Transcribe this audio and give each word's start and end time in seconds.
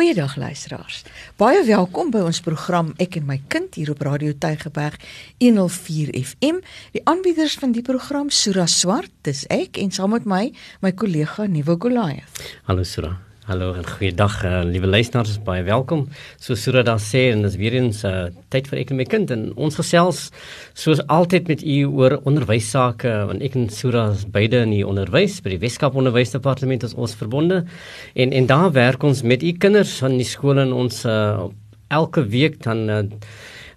Goeiedag 0.00 0.36
luisteraars. 0.40 1.02
Baie 1.36 1.60
welkom 1.66 2.08
by 2.08 2.22
ons 2.24 2.38
program 2.40 2.94
Ek 3.04 3.18
en 3.20 3.26
my 3.28 3.36
kind 3.52 3.76
hier 3.76 3.90
op 3.92 4.00
Radio 4.08 4.32
Tygerberg 4.32 4.96
104 5.44 6.14
FM. 6.16 6.62
Die 6.96 7.04
aanbieders 7.04 7.58
van 7.60 7.76
die 7.76 7.84
program 7.84 8.32
Sura 8.32 8.64
Swart, 8.64 9.12
dis 9.28 9.44
ek 9.52 9.76
en 9.76 9.92
saam 9.92 10.16
met 10.16 10.24
my 10.24 10.46
my 10.80 10.96
kollega 10.96 11.44
Nuwe 11.44 11.76
Goliath. 11.76 12.46
Hallo 12.64 12.80
Sura. 12.80 13.18
Hallo 13.50 13.72
en 13.74 13.82
goeiedag 13.82 14.44
uh, 14.46 14.60
liewe 14.62 14.86
luisteraars, 14.86 15.40
baie 15.42 15.64
welkom. 15.66 16.04
So 16.38 16.54
Sura 16.54 16.84
daar 16.86 17.00
sê 17.02 17.24
en 17.32 17.40
dis 17.42 17.56
weer 17.58 17.74
eens 17.80 18.04
uh, 18.06 18.28
tyd 18.54 18.68
vir 18.70 18.78
ek 18.84 18.92
en 18.94 18.98
my 19.00 19.06
kind. 19.10 19.32
En 19.34 19.42
ons 19.58 19.74
gesels 19.74 20.20
soos 20.78 21.00
altyd 21.10 21.50
met 21.50 21.64
u 21.66 21.80
oor 21.98 22.14
onderwys 22.30 22.68
sake 22.70 23.10
want 23.26 23.42
ek 23.42 23.56
en 23.58 23.66
Sura 23.74 24.04
is 24.14 24.22
beide 24.30 24.60
in 24.68 24.76
die 24.76 24.84
onderwys 24.86 25.40
by 25.42 25.56
die 25.56 25.58
Weskaap 25.64 25.98
Onderwysdepartement 25.98 26.86
as 26.86 26.94
ons 26.94 27.16
verbonde. 27.18 27.64
En 28.14 28.30
en 28.38 28.46
daar 28.46 28.70
werk 28.78 29.02
ons 29.10 29.24
met 29.26 29.42
u 29.42 29.50
kinders 29.58 29.96
van 29.98 30.14
die 30.14 30.30
skole 30.30 30.68
in 30.68 30.76
ons 30.84 31.02
uh, 31.02 31.48
elke 31.90 32.28
week 32.30 32.62
dan 32.62 32.86
uh, 32.86 33.02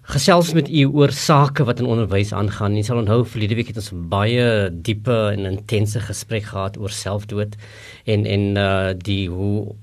gesels 0.04 0.52
met 0.52 0.68
u 0.68 0.84
oor 0.92 1.12
sake 1.12 1.64
wat 1.64 1.80
in 1.80 1.88
onderwys 1.88 2.32
aangaan. 2.36 2.76
Jy 2.76 2.82
sal 2.84 3.00
onthou 3.00 3.22
verlede 3.24 3.56
week 3.56 3.70
het 3.72 3.80
ons 3.80 3.92
baie 4.12 4.68
diepe 4.70 5.16
en 5.32 5.48
intense 5.48 6.00
gesprek 6.00 6.50
gehad 6.52 6.76
oor 6.80 6.92
selfdood 6.92 7.56
en 8.04 8.26
en 8.26 8.44
uh 8.60 8.92
die 9.00 9.28
hoe 9.32 9.74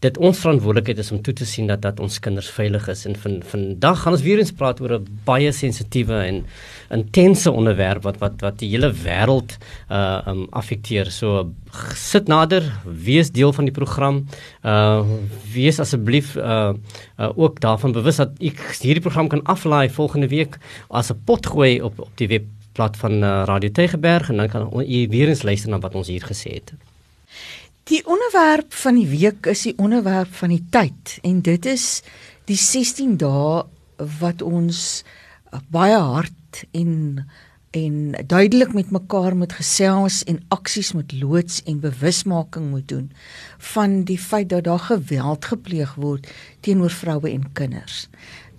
dit 0.00 0.18
ons 0.18 0.38
verantwoordelikheid 0.40 1.00
is 1.02 1.10
om 1.12 1.20
toe 1.20 1.34
te 1.36 1.46
sien 1.48 1.66
dat 1.68 1.82
dat 1.84 2.00
ons 2.00 2.18
kinders 2.24 2.48
veilig 2.56 2.86
is 2.88 3.04
en 3.08 3.16
van 3.20 3.40
vandag 3.50 4.00
gaan 4.00 4.16
ons 4.16 4.24
weer 4.24 4.40
eens 4.40 4.52
praat 4.56 4.80
oor 4.80 4.94
'n 4.96 5.18
baie 5.24 5.52
sensitiewe 5.52 6.16
en 6.24 6.44
intense 6.90 7.50
onderwerp 7.50 8.02
wat 8.02 8.18
wat 8.18 8.40
wat 8.40 8.58
die 8.58 8.70
hele 8.70 8.92
wêreld 8.92 9.58
uh 9.90 10.22
um 10.26 10.46
affekteer. 10.50 11.10
So 11.10 11.52
sit 11.94 12.28
nader, 12.28 12.62
wees 12.84 13.30
deel 13.30 13.52
van 13.52 13.64
die 13.64 13.74
program. 13.74 14.26
Uh 14.64 15.04
wees 15.52 15.80
asseblief 15.80 16.36
uh, 16.36 16.72
uh 17.18 17.30
ook 17.36 17.60
daarvan 17.60 17.92
bewus 17.92 18.16
dat 18.16 18.30
ek 18.40 18.60
hierdie 18.80 19.04
program 19.04 19.28
kan 19.28 19.44
aflaai 19.44 19.88
volgende 19.90 20.28
week 20.28 20.58
as 20.88 21.10
'n 21.10 21.20
pot 21.24 21.46
gooi 21.46 21.80
op 21.82 22.00
op 22.00 22.16
die 22.16 22.28
webblad 22.28 22.96
van 22.96 23.12
uh, 23.22 23.42
Radio 23.44 23.70
Tegeberg 23.70 24.30
en 24.30 24.36
dan 24.36 24.48
kan 24.48 24.70
u 24.80 25.08
weer 25.08 25.28
eens 25.28 25.42
luister 25.42 25.70
na 25.70 25.78
wat 25.78 25.94
ons 25.94 26.08
hier 26.08 26.24
gesê 26.24 26.54
het. 26.54 26.72
Die 27.90 28.06
onderwerp 28.06 28.72
van 28.72 28.94
die 28.94 29.08
week 29.10 29.46
is 29.50 29.64
die 29.66 29.74
onderwerp 29.82 30.30
van 30.38 30.52
die 30.54 30.62
tyd 30.70 31.16
en 31.26 31.40
dit 31.42 31.64
is 31.66 32.02
die 32.46 32.58
16 32.58 33.16
dae 33.18 33.64
wat 34.20 34.44
ons 34.46 34.82
baie 35.74 35.98
hard 35.98 36.60
en 36.70 37.24
en 37.74 37.96
duidelik 38.26 38.72
met 38.74 38.94
mekaar 38.94 39.34
moet 39.38 39.52
gesels 39.58 40.20
en 40.30 40.38
aksies 40.54 40.92
moet 40.94 41.12
loods 41.18 41.60
en 41.70 41.82
bewusmaking 41.82 42.70
moet 42.70 42.86
doen 42.90 43.10
van 43.74 44.00
die 44.06 44.18
feit 44.18 44.48
dat 44.54 44.64
daar 44.70 44.86
geweld 44.86 45.50
gepleeg 45.50 45.94
word 45.94 46.30
teenoor 46.60 46.90
vroue 46.90 47.30
en 47.30 47.52
kinders. 47.52 48.08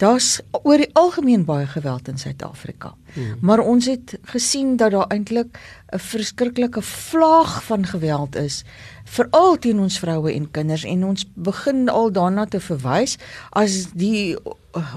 Daar's 0.01 0.39
oor 0.63 0.81
die 0.81 0.89
algemeen 0.97 1.45
baie 1.45 1.67
geweld 1.69 2.07
in 2.07 2.17
Suid-Afrika. 2.17 2.95
Hmm. 3.13 3.35
Maar 3.41 3.59
ons 3.59 3.85
het 3.85 4.15
gesien 4.33 4.75
dat 4.75 4.91
daar 4.91 5.07
eintlik 5.07 5.59
'n 5.91 5.99
verskriklike 5.99 6.81
vlaag 6.81 7.63
van 7.63 7.85
geweld 7.85 8.35
is 8.35 8.63
veral 9.03 9.57
teen 9.59 9.79
ons 9.79 9.99
vroue 9.99 10.31
en 10.33 10.51
kinders 10.51 10.83
en 10.87 11.03
ons 11.05 11.25
begin 11.33 11.89
al 11.89 12.11
daarna 12.11 12.45
te 12.45 12.59
verwys 12.59 13.17
as 13.49 13.91
die 13.97 14.37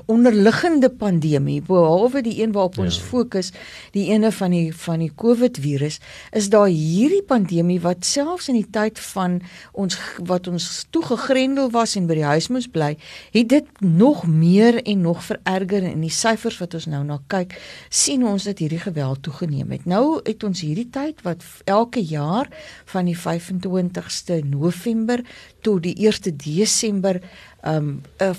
onderliggende 0.06 0.91
pandemie 0.91 1.58
behalwe 1.66 2.22
die 2.22 2.36
een 2.42 2.52
waarop 2.55 2.78
ons 2.78 2.98
ja. 3.00 3.02
fokus 3.02 3.50
die 3.96 4.06
ene 4.12 4.30
van 4.33 4.55
die 4.55 4.68
van 4.84 5.02
die 5.02 5.11
COVID 5.11 5.58
virus 5.58 5.98
is 6.30 6.48
daar 6.55 6.68
hierdie 6.70 7.24
pandemie 7.27 7.80
wat 7.83 8.06
selfs 8.06 8.48
in 8.52 8.61
die 8.61 8.70
tyd 8.70 9.00
van 9.11 9.41
ons 9.72 9.98
wat 10.30 10.46
ons 10.46 10.86
toegegrendel 10.94 11.72
was 11.74 11.96
en 11.98 12.06
by 12.06 12.20
die 12.20 12.28
huis 12.28 12.48
moes 12.55 12.70
bly 12.70 12.94
het 13.34 13.48
dit 13.48 13.67
nog 13.81 14.27
meer 14.27 14.83
en 14.83 15.00
nog 15.00 15.25
vererger 15.25 15.83
in 15.83 16.00
die 16.00 16.12
syfers 16.12 16.59
wat 16.59 16.75
ons 16.75 16.87
nou 16.87 17.03
na 17.05 17.20
kyk 17.27 17.56
sien 17.89 18.25
ons 18.27 18.45
dat 18.45 18.59
hierdie 18.59 18.83
geweld 18.83 19.23
toegeneem 19.23 19.70
het. 19.70 19.84
Nou 19.84 20.20
het 20.24 20.45
ons 20.45 20.61
hierdie 20.61 20.89
tyd 20.91 21.23
wat 21.27 21.45
elke 21.64 22.02
jaar 22.02 22.51
van 22.92 23.08
die 23.11 23.18
25ste 23.18 24.42
November 24.48 25.24
tot 25.61 25.83
die 25.83 25.96
1 26.07 26.36
Desember 26.36 27.20
um 27.63 28.02
'n 28.20 28.35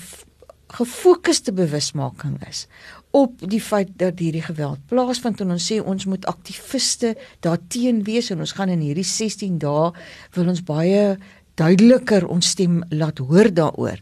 gefokusde 0.67 1.53
bewusmaking 1.53 2.47
is 2.49 2.67
op 3.15 3.39
die 3.49 3.61
feit 3.61 3.93
dat 4.01 4.19
hierdie 4.19 4.43
geweld 4.43 4.81
plaasvind 4.89 5.39
en 5.43 5.53
ons 5.55 5.67
sê 5.71 5.79
ons 5.79 6.05
moet 6.09 6.25
aktiviste 6.27 7.13
daarteen 7.45 8.03
wees 8.03 8.31
en 8.33 8.43
ons 8.43 8.55
gaan 8.57 8.73
in 8.73 8.83
hierdie 8.83 9.07
16 9.07 9.59
dae 9.61 9.91
wil 10.35 10.51
ons 10.51 10.63
baie 10.67 11.15
duideliker 11.55 12.27
ons 12.27 12.49
stem 12.55 12.81
laat 12.89 13.19
hoor 13.23 13.51
daaroor. 13.53 13.99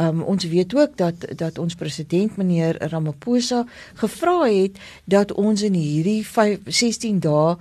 Um 0.00 0.22
ons 0.22 0.44
weet 0.44 0.74
ook 0.74 0.96
dat 0.96 1.26
dat 1.36 1.58
ons 1.58 1.74
president 1.74 2.36
meneer 2.36 2.78
Ramaphosa 2.90 3.64
gevra 4.00 4.38
het 4.44 4.78
dat 5.04 5.32
ons 5.32 5.62
in 5.62 5.76
hierdie 5.78 6.22
5, 6.26 6.64
16 6.66 7.20
dae 7.20 7.56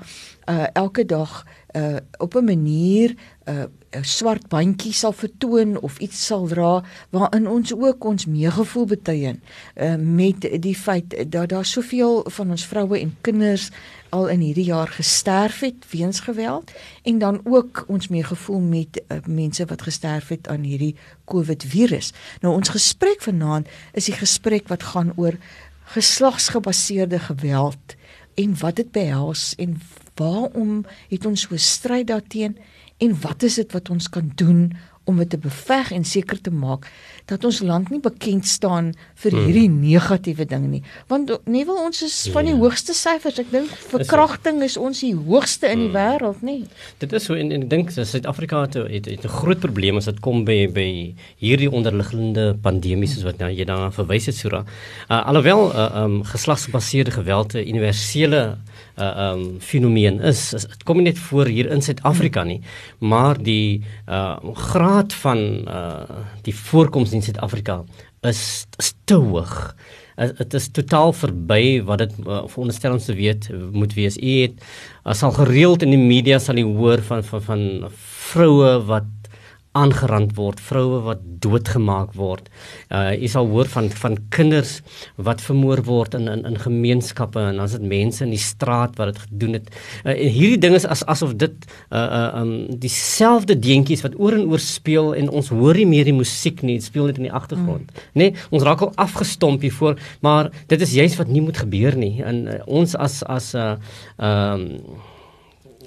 uh 0.49 0.65
elke 0.73 1.05
dag 1.05 1.43
uh 1.75 1.97
op 2.17 2.35
'n 2.35 2.45
manier 2.45 3.15
uh 3.47 3.65
'n 3.93 4.03
swart 4.03 4.47
bandjie 4.49 4.93
sal 4.93 5.13
vertoon 5.13 5.77
of 5.79 5.97
iets 5.97 6.25
sal 6.25 6.47
dra 6.49 6.83
waarin 7.09 7.47
ons 7.47 7.73
ook 7.73 8.05
ons 8.05 8.25
meegevoel 8.25 8.85
betuien 8.85 9.41
uh, 9.75 9.95
met 9.95 10.47
die 10.61 10.75
feit 10.75 11.13
dat 11.31 11.49
daar 11.49 11.65
soveel 11.65 12.23
van 12.37 12.49
ons 12.49 12.65
vroue 12.65 12.99
en 12.99 13.15
kinders 13.21 13.69
al 14.13 14.29
in 14.29 14.43
hierdie 14.45 14.69
jaar 14.69 14.87
gesterf 14.87 15.59
het 15.65 15.87
weens 15.89 16.19
geweld 16.19 16.71
en 17.03 17.17
dan 17.19 17.41
ook 17.43 17.83
ons 17.87 18.07
meegevoel 18.07 18.59
met 18.59 19.01
uh, 19.07 19.17
mense 19.25 19.65
wat 19.65 19.81
gesterf 19.81 20.27
het 20.27 20.47
aan 20.47 20.61
hierdie 20.63 20.95
COVID 21.25 21.63
virus. 21.63 22.13
Nou 22.41 22.53
ons 22.53 22.69
gesprek 22.69 23.21
vanaand 23.25 23.67
is 23.93 24.05
die 24.05 24.17
gesprek 24.17 24.69
wat 24.69 24.85
gaan 24.93 25.13
oor 25.15 25.37
geslagsgebaseerde 25.95 27.19
geweld 27.19 27.97
en 28.35 28.53
wat 28.59 28.75
dit 28.75 28.91
behels 28.91 29.53
en 29.57 29.81
waarom 30.15 30.85
het 31.09 31.25
ons 31.25 31.47
so 31.47 31.57
stryd 31.57 32.07
daarteenoor 32.07 32.61
en 33.03 33.15
wat 33.21 33.43
is 33.43 33.57
dit 33.59 33.71
wat 33.73 33.89
ons 33.89 34.09
kan 34.09 34.31
doen 34.35 34.73
om 35.09 35.17
dit 35.19 35.29
te 35.29 35.37
beveg 35.37 35.91
en 35.91 36.05
seker 36.07 36.39
te 36.41 36.51
maak 36.51 36.87
dat 37.31 37.43
ons 37.47 37.59
land 37.63 37.89
nie 37.91 37.99
bekend 38.03 38.47
staan 38.47 38.91
vir 39.23 39.35
hmm. 39.35 39.45
hierdie 39.47 39.69
negatiewe 39.71 40.45
ding 40.47 40.67
nie 40.71 40.81
want 41.11 41.31
nie 41.45 41.63
wil 41.67 41.79
ons 41.85 42.03
is 42.05 42.15
van 42.33 42.47
die 42.47 42.53
ja. 42.55 42.59
hoogste 42.61 42.95
syfers 42.97 43.41
ek 43.43 43.51
dink 43.51 43.71
verkrachting 43.91 44.61
is 44.65 44.77
ons 44.79 45.03
die 45.03 45.13
hoogste 45.15 45.71
in 45.71 45.85
die 45.85 45.89
hmm. 45.91 45.97
wêreld 45.97 46.45
nê 46.45 46.57
dit 47.03 47.17
is 47.19 47.27
so 47.27 47.37
en, 47.39 47.51
en 47.51 47.65
ek 47.67 47.71
dink 47.71 47.91
Suid-Afrika 47.93 48.63
het, 48.65 48.79
het, 48.79 49.09
het 49.11 49.25
'n 49.27 49.35
groot 49.39 49.59
probleem 49.63 49.99
as 49.99 50.09
dit 50.11 50.19
kom 50.23 50.43
by 50.47 50.67
by 50.71 50.87
hierdie 51.41 51.71
onderliggende 51.71 52.53
pandemie 52.63 53.09
soos 53.11 53.27
wat 53.27 53.43
nou 53.43 53.51
jy 53.51 53.67
daarna 53.67 53.91
verwys 53.91 54.31
het 54.31 54.39
Sura 54.39 54.63
uh, 54.63 55.21
alhoewel 55.21 55.71
uh, 55.71 55.89
um, 56.03 56.21
geslagsgebaseerde 56.23 57.11
geweld 57.11 57.55
'n 57.55 57.67
universele 57.67 58.43
uh 58.53 58.72
um 58.97 59.43
fenomeen 59.59 60.19
is 60.21 60.51
dit 60.53 60.83
kom 60.83 61.01
nie 61.01 61.09
net 61.11 61.19
voor 61.29 61.49
hier 61.49 61.71
in 61.71 61.81
Suid-Afrika 61.81 62.43
nie 62.43 62.61
maar 62.99 63.41
die 63.41 63.83
uh 64.07 64.37
graad 64.53 65.13
van 65.25 65.39
uh 65.67 66.23
die 66.43 66.55
voorkoms 66.55 67.13
in 67.13 67.21
Suid-Afrika 67.21 67.83
is, 68.23 68.65
is 68.79 68.93
te 69.03 69.17
hoog. 69.19 69.55
Dit 70.15 70.53
is 70.53 70.69
totaal 70.75 71.13
verby 71.17 71.81
wat 71.87 72.03
dit 72.03 72.13
uh, 72.21 72.43
veronderstel 72.51 72.95
ons 72.95 73.07
te 73.09 73.15
weet 73.17 73.49
moet 73.73 73.95
wees. 73.97 74.17
U 74.17 74.33
het 74.43 74.59
uh, 74.61 75.15
sal 75.17 75.33
gereeld 75.39 75.85
in 75.85 75.95
die 75.95 76.01
media 76.01 76.39
sal 76.39 76.59
jy 76.61 76.67
hoor 76.67 77.01
van 77.09 77.25
van 77.25 77.43
van 77.49 77.65
vroue 78.33 78.77
wat 78.89 79.09
aangerand 79.73 80.35
word, 80.37 80.61
vroue 80.61 80.99
wat 81.07 81.21
doodgemaak 81.43 82.13
word. 82.17 82.49
Uh 82.93 83.11
jy 83.13 83.29
sal 83.33 83.47
hoor 83.49 83.69
van 83.73 83.89
van 84.03 84.17
kinders 84.33 84.75
wat 85.17 85.41
vermoor 85.41 85.81
word 85.87 86.17
in 86.17 86.27
in 86.31 86.45
in 86.49 86.57
gemeenskappe 86.61 87.41
en 87.41 87.57
dan 87.57 87.65
is 87.65 87.75
dit 87.77 87.87
mense 87.93 88.23
in 88.25 88.33
die 88.33 88.41
straat 88.41 88.97
wat 88.99 89.13
dit 89.13 89.21
gedoen 89.27 89.57
het. 89.57 89.71
Uh 90.05 90.13
en 90.13 90.33
hierdie 90.37 90.61
ding 90.65 90.77
is 90.77 90.85
as 90.85 91.05
asof 91.09 91.35
dit 91.41 91.67
uh 91.91 92.03
uh 92.03 92.41
um 92.41 92.53
dieselfde 92.79 93.57
deentjies 93.59 94.05
wat 94.05 94.17
oor 94.19 94.37
en 94.37 94.45
oor 94.51 94.61
speel 94.61 95.13
en 95.19 95.29
ons 95.29 95.49
hoor 95.49 95.81
nie 95.81 95.89
meer 95.89 96.09
die 96.09 96.17
musiek 96.17 96.61
nie, 96.61 96.77
dit 96.77 96.89
speel 96.89 97.09
net 97.09 97.21
in 97.21 97.29
die 97.29 97.33
agtergrond. 97.33 97.89
Mm. 97.89 98.03
Nê? 98.13 98.29
Nee, 98.29 98.45
ons 98.53 98.63
raak 98.63 98.85
al 98.85 98.93
afgestomp 99.01 99.65
hiervoor, 99.65 99.97
maar 100.21 100.51
dit 100.67 100.81
is 100.81 100.93
juist 100.93 101.17
wat 101.19 101.31
nie 101.33 101.41
moet 101.41 101.57
gebeur 101.57 101.97
nie. 101.97 102.21
En 102.23 102.45
uh, 102.47 102.59
ons 102.67 102.95
as 102.95 103.23
as 103.23 103.53
'n 103.53 103.79
uh, 104.19 104.37
um 104.53 105.01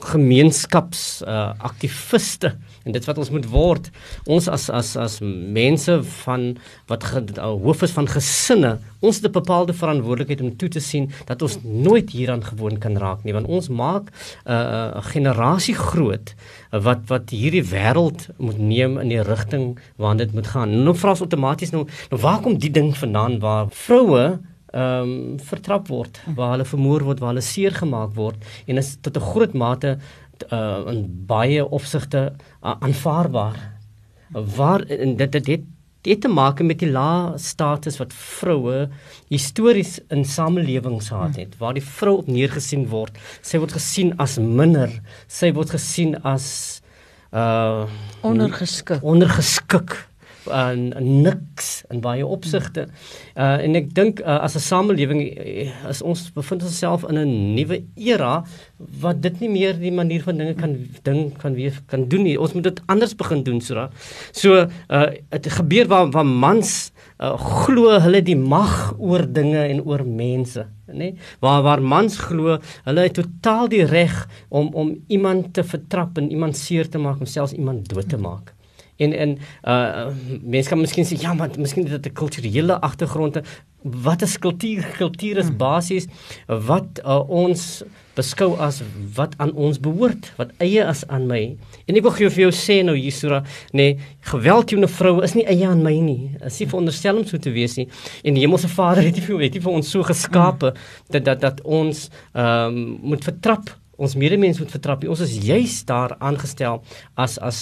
gemeenskaps 0.01 1.23
uh 1.25 1.53
aktiviste 1.65 2.57
en 2.87 2.95
dit 2.95 3.09
wat 3.09 3.19
ons 3.19 3.33
moet 3.35 3.49
word 3.51 3.91
ons 4.25 4.49
as 4.49 4.69
as 4.71 4.95
as 4.97 5.19
mense 5.23 5.99
van 6.23 6.57
wat 6.91 7.07
uh, 7.13 7.51
hoof 7.67 7.83
is 7.87 7.95
van 7.97 8.09
gesinne 8.11 8.77
ons 9.01 9.21
het 9.21 9.27
'n 9.27 9.39
bepaalde 9.39 9.75
verantwoordelikheid 9.75 10.41
om 10.41 10.57
toe 10.57 10.69
te 10.69 10.81
sien 10.81 11.11
dat 11.27 11.43
ons 11.43 11.59
nooit 11.63 12.11
hieraan 12.11 12.45
gewoon 12.45 12.79
kan 12.79 12.97
raak 12.97 13.25
nie 13.25 13.35
want 13.35 13.47
ons 13.47 13.69
maak 13.69 14.11
'n 14.47 14.51
uh, 14.51 15.03
generasie 15.13 15.75
groot 15.75 16.35
wat 16.71 17.07
wat 17.09 17.31
hierdie 17.31 17.65
wêreld 17.65 18.29
moet 18.39 18.59
neem 18.59 18.99
in 18.99 19.09
die 19.09 19.23
rigting 19.23 19.79
waarna 19.97 20.25
dit 20.25 20.35
moet 20.35 20.47
gaan. 20.47 20.83
Nou 20.85 20.95
vra 20.95 21.15
ons 21.15 21.25
outomaties 21.25 21.73
nou, 21.75 21.87
nou 22.11 22.21
waar 22.21 22.41
kom 22.41 22.59
die 22.59 22.71
ding 22.71 22.93
vandaan 22.97 23.41
waar 23.41 23.67
vroue 23.71 24.39
ehm 24.77 25.09
um, 25.09 25.39
vertrap 25.41 25.89
word, 25.89 26.19
waar 26.37 26.51
hulle 26.57 26.65
vermoor 26.69 27.05
word, 27.07 27.21
waar 27.21 27.33
hulle 27.33 27.45
seer 27.45 27.73
gemaak 27.73 28.13
word 28.15 28.43
en 28.67 28.77
is 28.77 28.97
tot 29.01 29.17
'n 29.17 29.29
groot 29.31 29.55
mate 29.55 29.99
uh, 30.53 30.83
in 30.91 31.07
baie 31.27 31.65
opsigte 31.65 32.33
aanvaarbaar. 32.75 33.59
Waar 34.57 34.83
en 34.91 35.17
dit 35.17 35.33
dit 35.33 35.47
het 35.47 35.65
Dit 36.07 36.15
het 36.15 36.23
te 36.23 36.29
maak 36.31 36.61
met 36.63 36.79
die 36.79 36.91
lae 36.91 37.35
status 37.43 37.97
wat 37.99 38.13
vroue 38.15 38.85
histories 39.27 39.97
in 40.15 40.23
samelewings 40.25 41.09
gehad 41.11 41.35
het 41.35 41.57
waar 41.59 41.75
die 41.75 41.83
vrou 41.83 42.21
op 42.21 42.29
neergesien 42.31 42.85
word. 42.93 43.17
Sy 43.43 43.59
word 43.59 43.75
gesien 43.75 44.13
as 44.23 44.37
minder. 44.39 44.93
Sy 45.27 45.51
word 45.57 45.75
gesien 45.75 46.15
as 46.23 46.47
uh 47.35 47.91
ondergeskik. 48.23 49.03
Ondergeskik 49.03 49.97
en 50.53 50.93
uh, 50.93 51.03
niks 51.03 51.85
in 51.91 52.01
baie 52.05 52.27
opsigte. 52.27 52.87
Uh 53.35 53.57
en 53.67 53.79
ek 53.79 53.93
dink 53.95 54.21
uh, 54.21 54.39
as 54.47 54.57
'n 54.57 54.65
samelewing 54.65 55.23
as 55.89 56.03
uh, 56.03 56.09
ons 56.09 56.31
bevind 56.35 56.63
onsself 56.63 57.05
in 57.09 57.19
'n 57.19 57.55
nuwe 57.55 57.83
era 57.97 58.45
wat 59.01 59.23
dit 59.23 59.41
nie 59.41 59.49
meer 59.49 59.79
die 59.79 59.93
manier 59.93 60.23
van 60.23 60.39
dinge 60.39 60.55
kan 60.55 60.77
ding 61.03 61.37
kan 61.39 61.55
weer 61.55 61.73
kan 61.87 62.09
doen 62.09 62.23
nie. 62.23 62.41
Ons 62.41 62.53
moet 62.53 62.65
dit 62.65 62.83
anders 62.87 63.15
begin 63.15 63.43
doen 63.43 63.61
so. 63.61 63.89
So 64.33 64.67
uh 64.89 65.11
dit 65.31 65.53
gebeur 65.53 65.87
waar 65.89 66.11
waar 66.11 66.27
mans 66.27 66.93
uh, 67.21 67.37
glo 67.37 67.99
hulle 68.01 68.23
die 68.23 68.37
mag 68.37 68.95
oor 68.99 69.27
dinge 69.27 69.63
en 69.67 69.83
oor 69.85 70.05
mense 70.05 70.67
nê 70.87 71.13
waar 71.45 71.63
waar 71.67 71.83
mans 71.83 72.19
glo 72.29 72.59
hulle 72.89 73.07
het 73.07 73.17
totaal 73.19 73.71
die 73.73 73.85
reg 73.85 74.15
om 74.49 74.71
om 74.75 74.93
iemand 75.09 75.53
te 75.55 75.65
vertrap 75.65 76.19
en 76.19 76.31
iemand 76.31 76.57
seer 76.57 76.89
te 76.89 76.99
maak, 76.99 77.19
homself 77.19 77.53
iemand 77.53 77.89
dood 77.89 78.09
te 78.09 78.21
maak 78.21 78.56
en 78.97 79.13
en 79.13 79.39
uh 79.65 80.09
mense 80.43 80.69
kan 80.69 80.81
miskien 80.81 81.07
sê 81.07 81.21
ja 81.21 81.35
maar 81.35 81.51
miskien 81.59 81.85
dit 81.85 82.07
'n 82.07 82.13
kulturele 82.13 82.81
agtergrond. 82.81 83.41
Wat 83.83 84.23
is 84.23 84.39
kultuur? 84.39 84.87
Kultuur 84.97 85.37
is 85.37 85.47
hmm. 85.47 85.57
basies 85.57 86.07
wat 86.47 87.01
uh, 87.05 87.29
ons 87.29 87.85
beskou 88.15 88.57
as 88.59 88.83
wat 89.15 89.35
aan 89.37 89.53
ons 89.53 89.79
behoort 89.79 90.33
wat 90.37 90.51
eie 90.59 90.83
is 90.89 91.07
aan 91.07 91.27
my. 91.27 91.57
En 91.87 91.97
ek 91.97 92.03
wil 92.03 92.13
vir 92.17 92.41
jou 92.41 92.51
sê 92.51 92.83
nou 92.83 92.97
Jesura 92.97 93.45
nee 93.73 93.99
geweld 94.21 94.67
teen 94.67 94.83
'n 94.83 94.89
vrou 94.89 95.23
is 95.23 95.35
nie 95.35 95.47
eie 95.47 95.67
aan 95.67 95.83
my 95.83 96.01
nie. 96.01 96.37
Is 96.45 96.59
nie 96.59 96.69
veronderstel 96.69 97.17
om 97.17 97.27
so 97.27 97.39
te 97.39 97.51
wees 97.51 97.77
nie. 97.77 97.89
En 98.25 98.35
die 98.35 98.43
hemelse 98.43 98.69
Vader 98.69 99.03
het 99.03 99.15
nie 99.15 99.27
vir 99.27 99.39
weet 99.39 99.55
nie 99.55 99.63
vir 99.63 99.73
ons 99.73 99.91
so 99.91 100.03
geskape 100.03 100.73
hmm. 100.73 100.81
dat 101.11 101.25
dat 101.25 101.41
dat 101.41 101.61
ons 101.63 102.11
ehm 102.35 102.67
um, 102.67 102.99
moet 103.03 103.25
vertrap 103.25 103.71
ons 103.97 104.17
medemens 104.17 104.59
moet 104.59 104.71
vertrap. 104.71 105.05
Ons 105.09 105.23
is 105.25 105.37
juis 105.45 105.77
daar 105.89 106.17
aangestel 106.19 106.83
as 107.15 107.39
as 107.39 107.61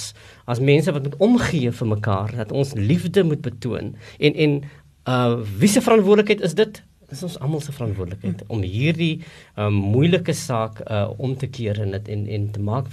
as 0.50 0.60
mense 0.60 0.92
wat 0.92 1.02
moet 1.02 1.18
omgee 1.22 1.72
vir 1.72 1.88
mekaar, 1.88 2.34
dat 2.36 2.52
ons 2.52 2.74
liefde 2.74 3.24
moet 3.24 3.42
betoon. 3.42 3.94
En 4.18 4.34
en 4.34 4.58
uh 5.04 5.36
wie 5.58 5.68
se 5.68 5.82
verantwoordelikheid 5.84 6.40
is 6.40 6.54
dit? 6.54 6.82
Dit 7.14 7.22
is 7.22 7.28
ons 7.28 7.42
almal 7.46 7.60
se 7.62 7.70
verantwoordelikheid 7.70 8.40
om 8.50 8.62
hierdie 8.66 9.20
um, 9.54 9.76
moeilike 9.94 10.34
saak 10.34 10.80
uh, 10.82 11.04
om 11.22 11.36
te 11.38 11.46
keer 11.46 11.78
en 11.84 11.92
dit 11.94 12.08
en 12.10 12.24
en 12.36 12.46
te 12.50 12.62
maak 12.66 12.88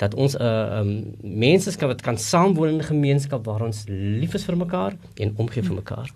dat 0.00 0.14
ons 0.14 0.32
'n 0.32 0.40
uh, 0.40 0.78
um, 0.80 0.92
mense 1.20 1.76
kan 1.76 1.88
wat 1.92 2.00
kan 2.00 2.16
saamwoon 2.18 2.68
in 2.68 2.78
'n 2.80 2.88
gemeenskap 2.88 3.44
waar 3.44 3.62
ons 3.62 3.84
lief 3.88 4.34
is 4.34 4.44
vir 4.44 4.56
mekaar 4.56 4.96
en 5.20 5.34
omgee 5.36 5.62
vir 5.62 5.74
mekaar. 5.74 6.08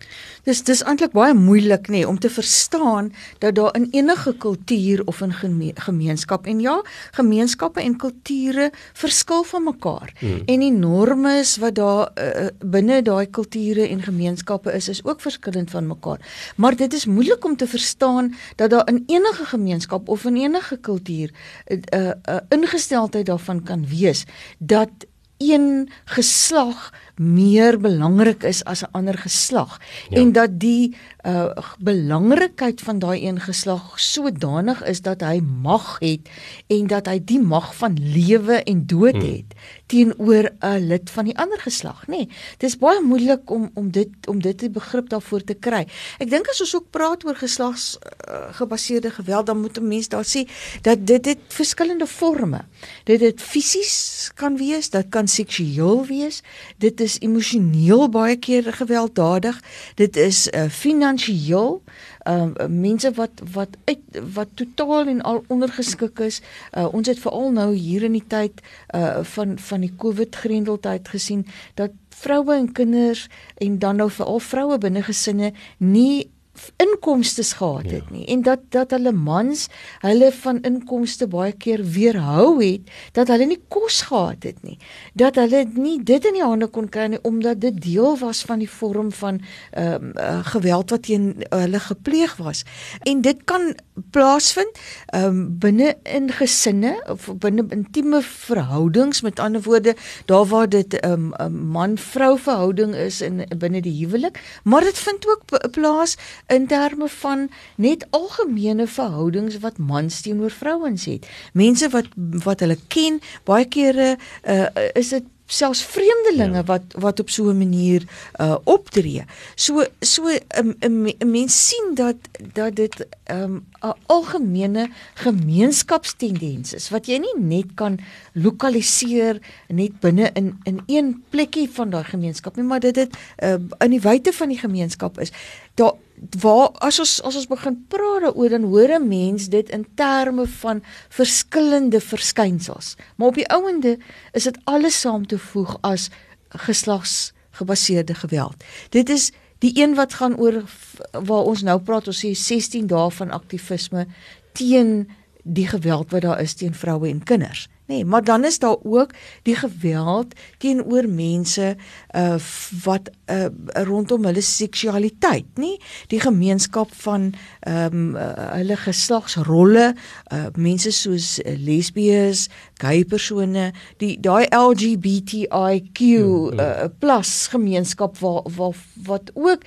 Dis 0.45 0.63
dis 0.65 0.83
eintlik 0.83 1.13
baie 1.13 1.35
moeilik 1.35 1.89
nê 1.89 1.93
nee, 1.93 2.09
om 2.09 2.19
te 2.19 2.31
verstaan 2.31 3.13
dat 3.39 3.55
daar 3.55 3.77
in 3.77 3.89
enige 3.93 4.33
kultuur 4.33 5.05
of 5.07 5.21
in 5.21 5.33
geme 5.33 5.73
gemeenskap 5.75 6.47
en 6.47 6.61
ja, 6.61 6.83
gemeenskappe 7.13 7.81
en 7.81 7.97
kulture 7.97 8.71
verskil 8.93 9.45
van 9.45 9.65
mekaar. 9.65 10.13
Hmm. 10.19 10.43
En 10.47 10.61
die 10.61 10.73
norme 10.73 11.45
wat 11.61 11.75
daar 11.75 12.11
uh, 12.15 12.47
binne 12.65 13.03
daai 13.03 13.27
kulture 13.31 13.89
en 13.89 14.03
gemeenskappe 14.03 14.73
is 14.73 14.89
is 14.89 15.05
ook 15.05 15.21
verskillend 15.21 15.71
van 15.71 15.87
mekaar. 15.87 16.21
Maar 16.57 16.77
dit 16.77 16.93
is 16.93 17.07
moeilik 17.07 17.45
om 17.45 17.50
te 17.57 17.67
verstaan 17.67 18.35
dat 18.57 18.71
daar 18.71 18.89
in 18.89 19.03
enige 19.07 19.45
gemeenskap 19.45 20.09
of 20.09 20.25
in 20.25 20.37
enige 20.37 20.77
kultuur 20.77 21.31
'n 21.67 21.83
uh, 21.95 22.07
uh, 22.07 22.37
ingesteldheid 22.49 23.27
daarvan 23.27 23.63
kan 23.63 23.87
wees 23.87 24.25
dat 24.59 24.91
een 25.41 25.89
geslag 26.05 26.91
meer 27.21 27.77
belangrik 27.81 28.43
is 28.49 28.65
as 28.65 28.83
'n 28.83 28.89
ander 28.93 29.19
geslag 29.19 29.81
ja. 30.09 30.17
en 30.17 30.33
dat 30.33 30.51
die 30.61 30.97
uh 31.27 31.53
belangrikheid 31.79 32.81
van 32.81 32.99
daai 32.99 33.27
een 33.27 33.41
geslag 33.41 34.01
sodanig 34.01 34.85
is 34.85 35.01
dat 35.01 35.21
hy 35.21 35.41
mag 35.63 35.99
het 35.99 36.29
en 36.67 36.87
dat 36.87 37.07
hy 37.07 37.21
die 37.25 37.41
mag 37.41 37.77
van 37.77 37.99
lewe 38.01 38.63
en 38.63 38.87
dood 38.87 39.13
hmm. 39.13 39.33
het 39.33 39.53
teenoor 39.87 40.51
'n 40.61 40.87
lid 40.87 41.11
van 41.11 41.25
die 41.25 41.37
ander 41.39 41.61
geslag 41.61 42.07
nê 42.07 42.17
nee, 42.17 42.29
dis 42.57 42.79
baie 42.79 43.01
moeilik 43.01 43.51
om 43.51 43.71
om 43.75 43.91
dit 43.91 44.09
om 44.27 44.41
dit 44.41 44.59
die 44.59 44.71
begrip 44.71 45.09
daarvoor 45.09 45.45
te 45.45 45.55
kry 45.55 45.87
ek 46.19 46.31
dink 46.31 46.49
as 46.49 46.61
ons 46.61 46.75
ook 46.75 46.91
praat 46.91 47.25
oor 47.25 47.37
geslags 47.37 47.99
uh, 48.01 48.49
gebaseerde 48.51 49.11
geweld 49.11 49.47
dan 49.47 49.61
moet 49.61 49.79
'n 49.79 49.89
mens 49.89 50.09
daar 50.09 50.25
sê 50.25 50.49
dat 50.83 51.07
dit 51.07 51.25
het 51.27 51.39
verskillende 51.49 52.07
forme 52.07 52.65
dit 53.05 53.21
het 53.21 53.43
fisies 53.43 54.31
kan 54.35 54.57
wees 54.57 54.91
dit 54.91 55.09
kan 55.09 55.29
seksueel 55.31 56.05
wees 56.07 56.43
dit 56.83 57.01
is 57.01 57.19
emosioneel 57.21 58.09
baie 58.09 58.37
keer 58.37 58.73
gewelddadig. 58.73 59.61
Dit 59.95 60.17
is 60.17 60.49
uh, 60.49 60.69
finansiëel 60.69 61.83
uh 62.29 62.67
mense 62.69 63.09
wat 63.17 63.41
wat 63.53 63.77
uit 63.89 64.19
wat 64.35 64.49
totaal 64.55 65.09
en 65.09 65.23
al 65.23 65.45
ondergeskik 65.49 66.19
is. 66.27 66.41
Uh 66.77 66.89
ons 66.93 67.09
het 67.09 67.19
veral 67.19 67.53
nou 67.53 67.71
hier 67.75 68.03
in 68.03 68.13
die 68.19 68.27
tyd 68.27 68.61
uh 68.95 69.25
van 69.35 69.59
van 69.59 69.81
die 69.81 69.95
COVID 69.97 70.37
grendeltyd 70.37 71.09
gesien 71.09 71.47
dat 71.75 71.97
vroue 72.09 72.55
en 72.55 72.73
kinders 72.73 73.29
en 73.57 73.79
dan 73.79 73.97
nou 73.97 74.11
veral 74.11 74.39
vroue 74.39 74.79
binne 74.79 75.03
gesinne 75.03 75.53
nie 75.79 76.31
inkomste 76.77 77.43
gehad 77.43 77.85
het 77.85 78.09
ja. 78.09 78.15
nie 78.15 78.27
en 78.27 78.43
dat 78.43 78.61
dat 78.75 78.91
hulle 78.91 79.13
mans 79.13 79.67
hulle 80.03 80.31
van 80.43 80.61
inkomste 80.67 81.29
baie 81.31 81.53
keer 81.53 81.83
weerhou 81.95 82.59
het 82.59 82.91
dat 83.17 83.31
hulle 83.33 83.47
nie 83.53 83.61
kos 83.69 84.01
gehad 84.09 84.43
het 84.49 84.63
nie 84.67 84.77
dat 85.15 85.39
hulle 85.41 85.65
nie 85.75 85.97
dit 86.03 86.25
in 86.27 86.37
die 86.37 86.45
hande 86.45 86.67
kon 86.67 86.89
kry 86.89 87.07
nie 87.13 87.21
omdat 87.23 87.61
dit 87.63 87.79
deel 87.85 88.19
was 88.21 88.43
van 88.49 88.65
die 88.65 88.71
vorm 88.71 89.13
van 89.13 89.41
ehm 89.71 90.13
uh, 90.19 90.41
geweld 90.51 90.91
wat 90.91 91.03
teen 91.07 91.45
hulle 91.49 91.81
gepleeg 91.81 92.37
was 92.37 92.65
en 93.09 93.23
dit 93.23 93.45
kan 93.45 93.71
plaasvind 94.11 94.81
ehm 95.07 95.25
um, 95.25 95.41
binne 95.63 95.95
in 96.03 96.31
gesinne 96.35 96.95
of 97.09 97.31
binne 97.39 97.65
intieme 97.71 98.23
verhoudings 98.27 99.23
met 99.23 99.41
ander 99.41 99.63
woorde 99.63 99.97
daar 100.27 100.47
waar 100.47 100.69
dit 100.69 100.93
'n 100.93 101.11
um, 101.11 101.33
um, 101.41 101.57
man-vrou 101.77 102.39
verhouding 102.39 102.95
is 102.95 103.21
in 103.21 103.47
binne 103.59 103.81
die 103.81 103.97
huwelik 104.05 104.43
maar 104.65 104.81
dit 104.81 104.99
vind 104.99 105.27
ook 105.29 105.71
plaas 105.71 106.17
in 106.51 106.67
terme 106.67 107.09
van 107.09 107.49
net 107.77 108.07
algemene 108.11 108.87
verhoudings 108.87 109.59
wat 109.63 109.79
mans 109.79 110.21
teenoor 110.21 110.51
vrouens 110.51 111.05
het. 111.05 111.27
Mense 111.53 111.89
wat 111.95 112.09
wat 112.45 112.61
hulle 112.61 112.79
ken, 112.89 113.21
baie 113.45 113.69
kere 113.71 114.17
uh, 114.45 114.67
is 114.95 115.15
dit 115.15 115.29
selfs 115.51 115.83
vreemdelinge 115.83 116.63
ja. 116.63 116.65
wat 116.65 116.95
wat 117.03 117.21
op 117.21 117.31
so 117.31 117.51
'n 117.51 117.59
manier 117.59 118.03
uh 118.41 118.57
optree. 118.65 119.25
So 119.55 119.85
so 120.01 120.29
'n 120.29 120.77
'n 121.19 121.31
mens 121.31 121.67
sien 121.67 121.95
dat 121.95 122.17
dat 122.53 122.77
dit 122.77 123.07
'n 123.27 123.35
um, 123.35 123.67
algemene 124.07 124.91
gemeenskapstendens 125.15 126.75
is 126.75 126.89
wat 126.89 127.07
jy 127.07 127.19
nie 127.19 127.37
net 127.39 127.75
kan 127.75 127.99
lokaliseer 128.33 129.41
net 129.69 130.01
binne 130.01 130.31
in 130.35 130.59
in 130.63 130.83
een 130.87 131.23
plekkie 131.31 131.71
van 131.71 131.91
daai 131.91 132.05
gemeenskap 132.05 132.57
nie, 132.57 132.65
maar 132.65 132.81
dit 132.81 132.95
dit 132.95 133.17
uh 133.43 133.59
in 133.79 133.91
die 133.91 134.01
wyte 134.01 134.33
van 134.33 134.49
die 134.49 134.59
gemeenskap 134.59 135.19
is. 135.19 135.33
Daar 135.75 135.95
waar 136.41 136.69
as 136.85 136.99
ons 136.99 137.23
as 137.23 137.37
ons 137.37 137.49
begin 137.49 137.77
praat 137.89 138.23
daaroor 138.27 138.49
dan 138.53 138.63
hoor 138.69 138.91
'n 138.99 139.09
mens 139.09 139.49
dit 139.49 139.69
in 139.71 139.87
terme 139.95 140.47
van 140.47 140.83
verskillende 141.09 142.01
verskynsels. 142.01 142.97
Maar 143.17 143.29
op 143.29 143.35
die 143.35 143.49
ouende 143.49 143.99
is 144.33 144.43
dit 144.43 144.59
alles 144.65 145.01
saam 145.01 145.27
te 145.27 145.39
voeg 145.39 145.79
as 145.81 146.11
geslagsgebaseerde 146.49 148.15
geweld. 148.15 148.65
Dit 148.89 149.09
is 149.09 149.33
die 149.59 149.83
een 149.83 149.95
wat 149.95 150.15
gaan 150.15 150.37
oor 150.37 150.65
waar 151.13 151.45
ons 151.45 151.63
nou 151.63 151.81
praat 151.81 152.07
ons 152.07 152.25
sê 152.25 152.33
16 152.33 152.87
dae 152.87 153.11
van 153.11 153.31
aktivisme 153.31 154.07
teen 154.53 155.11
die 155.43 155.67
geweld 155.67 156.11
wat 156.11 156.23
daar 156.23 156.41
is 156.41 156.55
teen 156.55 156.75
vroue 156.75 157.09
en 157.09 157.23
kinders 157.23 157.69
nê 157.91 157.95
nee, 157.97 158.05
maar 158.05 158.25
dan 158.25 158.45
is 158.45 158.59
daar 158.59 158.77
ook 158.83 159.11
die 159.43 159.57
geweld 159.59 160.35
teenoor 160.59 161.09
mense 161.09 161.75
uh 162.15 162.39
wat 162.85 163.11
uh 163.27 163.47
rondom 163.87 164.25
hulle 164.25 164.43
seksualiteit 164.43 165.47
nê 165.59 165.75
die 166.13 166.21
gemeenskap 166.23 166.95
van 167.03 167.33
ehm 167.61 167.95
um, 167.95 168.17
uh, 168.17 168.51
hulle 168.55 168.77
geslagsrolle 168.77 169.95
uh 170.33 170.47
mense 170.55 170.93
soos 170.95 171.39
uh, 171.43 171.55
lesbies 171.59 172.47
gay 172.83 173.05
persone 173.05 173.71
die 174.03 174.15
daai 174.21 174.47
LGBTIQ 174.55 176.01
mm, 176.01 176.55
mm. 176.55 176.61
uh 176.61 176.89
plus 176.99 177.33
gemeenskap 177.51 178.19
waar 178.19 178.47
waar 178.57 178.77
wat 179.07 179.31
ook 179.35 179.67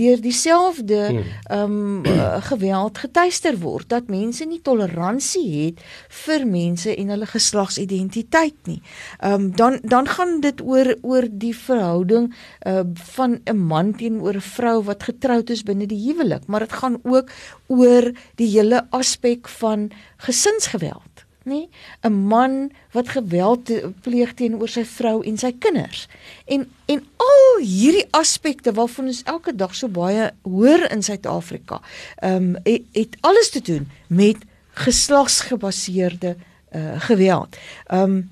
deur 0.00 0.20
dieselfde 0.20 1.00
mm. 1.12 1.22
ehm 1.44 1.62
um, 1.62 2.06
uh, 2.06 2.40
geweld 2.44 2.98
getuister 2.98 3.58
word 3.60 3.88
dat 3.88 4.08
mense 4.08 4.44
nie 4.44 4.60
toleransie 4.62 5.48
het 5.64 5.80
vir 6.24 6.46
mense 6.46 6.96
en 6.96 7.08
hulle 7.08 7.26
geslagsidentiteit 7.34 8.56
nie. 8.70 8.80
Ehm 9.20 9.32
um, 9.32 9.50
dan 9.56 9.78
dan 9.82 10.08
gaan 10.08 10.40
dit 10.40 10.60
oor 10.62 10.94
oor 11.02 11.28
die 11.30 11.54
verhouding 11.56 12.30
uh 12.66 12.82
van 13.16 13.40
'n 13.44 13.58
man 13.58 13.94
teenoor 13.94 14.36
'n 14.36 14.48
vrou 14.56 14.82
wat 14.90 15.02
getroud 15.10 15.50
is 15.50 15.62
binne 15.62 15.86
die 15.86 16.02
huwelik, 16.06 16.46
maar 16.46 16.60
dit 16.60 16.72
gaan 16.72 16.98
ook 17.02 17.30
oor 17.66 18.12
die 18.36 18.50
hele 18.56 18.86
aspek 18.90 19.48
van 19.48 19.90
gesinsgeweld 20.16 21.14
nê? 21.44 21.68
'n 22.02 22.12
Man 22.12 22.70
wat 22.92 23.08
geweld 23.08 23.70
pleeg 24.00 24.34
teenoor 24.34 24.68
sy 24.68 24.84
vrou 24.84 25.22
en 25.24 25.36
sy 25.38 25.52
kinders. 25.58 26.08
En 26.44 26.66
en 26.86 27.04
al 27.16 27.60
hierdie 27.60 28.06
aspekte 28.10 28.72
waarvan 28.72 29.06
ons 29.12 29.22
elke 29.22 29.54
dag 29.54 29.74
so 29.74 29.88
baie 29.88 30.32
hoor 30.42 30.90
in 30.90 31.02
Suid-Afrika, 31.02 31.80
ehm 32.16 32.36
um, 32.36 32.56
het, 32.64 32.82
het 32.92 33.16
alles 33.20 33.50
te 33.50 33.60
doen 33.60 33.90
met 34.08 34.36
geslagsgebaseerde 34.74 36.36
uh, 36.74 37.00
geweld. 37.00 37.56
Ehm 37.86 38.02
um, 38.02 38.30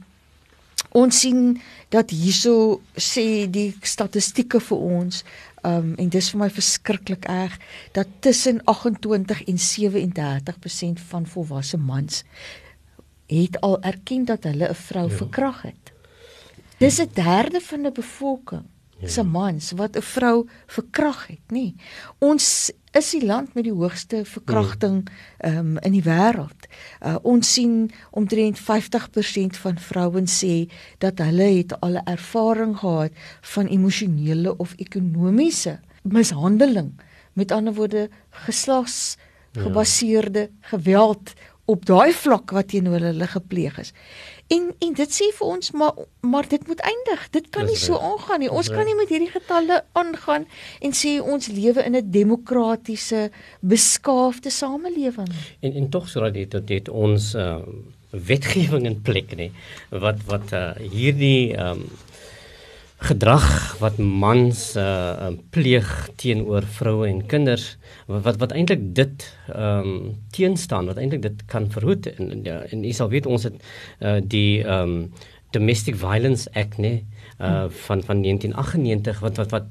ons 0.92 1.20
sien 1.20 1.60
dat 1.88 2.10
hierso 2.10 2.82
sê 3.00 3.46
die 3.48 3.72
statistieke 3.80 4.60
vir 4.60 4.78
ons 4.78 5.22
Um 5.62 5.94
en 5.94 6.08
dis 6.10 6.28
vir 6.32 6.40
my 6.40 6.48
verskriklik 6.50 7.26
erg 7.30 7.52
dat 7.94 8.08
tussen 8.18 8.58
28 8.66 9.44
en 9.46 9.60
37% 9.62 11.04
van 11.10 11.26
volwasse 11.26 11.78
mans 11.78 12.24
het 13.30 13.60
al 13.60 13.78
erken 13.82 14.24
dat 14.24 14.42
hulle 14.44 14.68
'n 14.68 14.74
vrou 14.74 15.08
ja. 15.08 15.16
verkrag 15.16 15.62
het. 15.62 15.92
Dis 16.78 16.98
'n 16.98 17.10
derde 17.14 17.60
van 17.60 17.82
die 17.82 17.92
bevolking. 17.92 18.66
Se 19.04 19.22
mans 19.22 19.72
wat 19.76 19.96
'n 19.96 20.02
vrou 20.02 20.48
verkrag 20.66 21.26
het, 21.26 21.46
nê. 21.52 21.74
Ons 22.18 22.70
is 22.92 23.10
die 23.10 23.24
land 23.26 23.54
met 23.54 23.64
die 23.64 23.72
hoogste 23.72 24.24
verkrachting 24.24 25.08
ja. 25.40 25.58
um 25.58 25.78
in 25.78 25.92
die 25.92 26.04
wêreld. 26.04 26.68
Uh, 27.00 27.16
ons 27.22 27.52
sien 27.52 27.90
omtrent 28.10 28.58
50% 28.60 29.56
van 29.64 29.78
vrouens 29.78 30.44
sê 30.44 30.68
dat 30.98 31.18
hulle 31.18 31.48
het 31.56 31.80
al 31.80 31.96
'n 31.96 32.04
ervaring 32.04 32.76
gehad 32.78 33.12
van 33.40 33.66
emosionele 33.66 34.56
of 34.56 34.74
ekonomiese 34.76 35.80
mishandeling. 36.02 36.92
Met 37.32 37.50
ander 37.50 37.74
woorde, 37.74 38.10
geslags 38.30 39.16
gebaseerde 39.52 40.40
ja. 40.40 40.68
geweld 40.68 41.32
op 41.64 41.86
daai 41.86 42.12
vlak 42.12 42.50
wat 42.50 42.68
teenoor 42.72 43.00
hulle 43.00 43.26
gepleeg 43.26 43.78
is. 43.78 43.92
En 44.52 44.68
en 44.78 44.92
dit 44.98 45.14
sê 45.14 45.28
vir 45.36 45.46
ons 45.46 45.70
maar 45.78 45.94
maar 46.20 46.48
dit 46.48 46.66
moet 46.66 46.80
eindig. 46.80 47.28
Dit 47.30 47.48
kan 47.54 47.66
nie 47.66 47.78
so 47.78 47.98
aangaan 47.98 48.42
nie. 48.42 48.50
Ons 48.50 48.68
kan 48.68 48.84
nie 48.86 48.96
met 48.98 49.08
hierdie 49.08 49.30
getalle 49.30 49.82
aangaan 49.98 50.46
en 50.80 50.96
sê 50.96 51.16
ons 51.22 51.48
lewe 51.48 51.84
in 51.84 51.96
'n 51.96 52.10
demokratiese, 52.10 53.30
beskaafde 53.60 54.50
samelewing. 54.50 55.30
En 55.60 55.72
en 55.72 55.88
tog 55.88 56.08
sodat 56.08 56.34
dit 56.34 56.66
dit 56.66 56.88
ons 56.88 57.34
uh, 57.34 57.58
wetgewing 58.10 58.86
in 58.86 59.02
plek 59.02 59.36
nie 59.36 59.52
wat 59.90 60.24
wat 60.26 60.52
uh, 60.52 60.72
hierdie 60.76 61.56
um, 61.56 61.86
gedrag 63.02 63.46
wat 63.80 63.98
mans 63.98 64.76
uh, 64.78 65.32
pleeg 65.50 65.88
teenoor 66.20 66.66
vroue 66.78 67.08
en 67.08 67.20
kinders 67.26 67.76
wat 68.06 68.38
wat, 68.40 68.52
eintlik 68.52 68.82
dit 68.96 69.26
ehm 69.52 69.88
um, 69.88 70.16
teenstaan 70.32 70.86
wat 70.90 71.00
eintlik 71.00 71.22
dit 71.22 71.44
kan 71.46 71.70
verhoed. 71.70 72.06
En 72.16 72.44
ja, 72.44 72.62
en 72.70 72.84
jy 72.84 72.92
sal 72.96 73.10
weet 73.12 73.26
ons 73.26 73.48
het 73.48 73.58
uh, 74.00 74.18
die 74.22 74.62
ehm 74.64 74.96
um, 74.96 75.12
domestic 75.52 75.98
violence 76.00 76.48
act 76.56 76.78
nee 76.80 77.04
uh, 77.38 77.68
van 77.68 78.02
van 78.02 78.22
1998 78.22 79.20
wat 79.20 79.36
wat 79.36 79.50
wat 79.50 79.66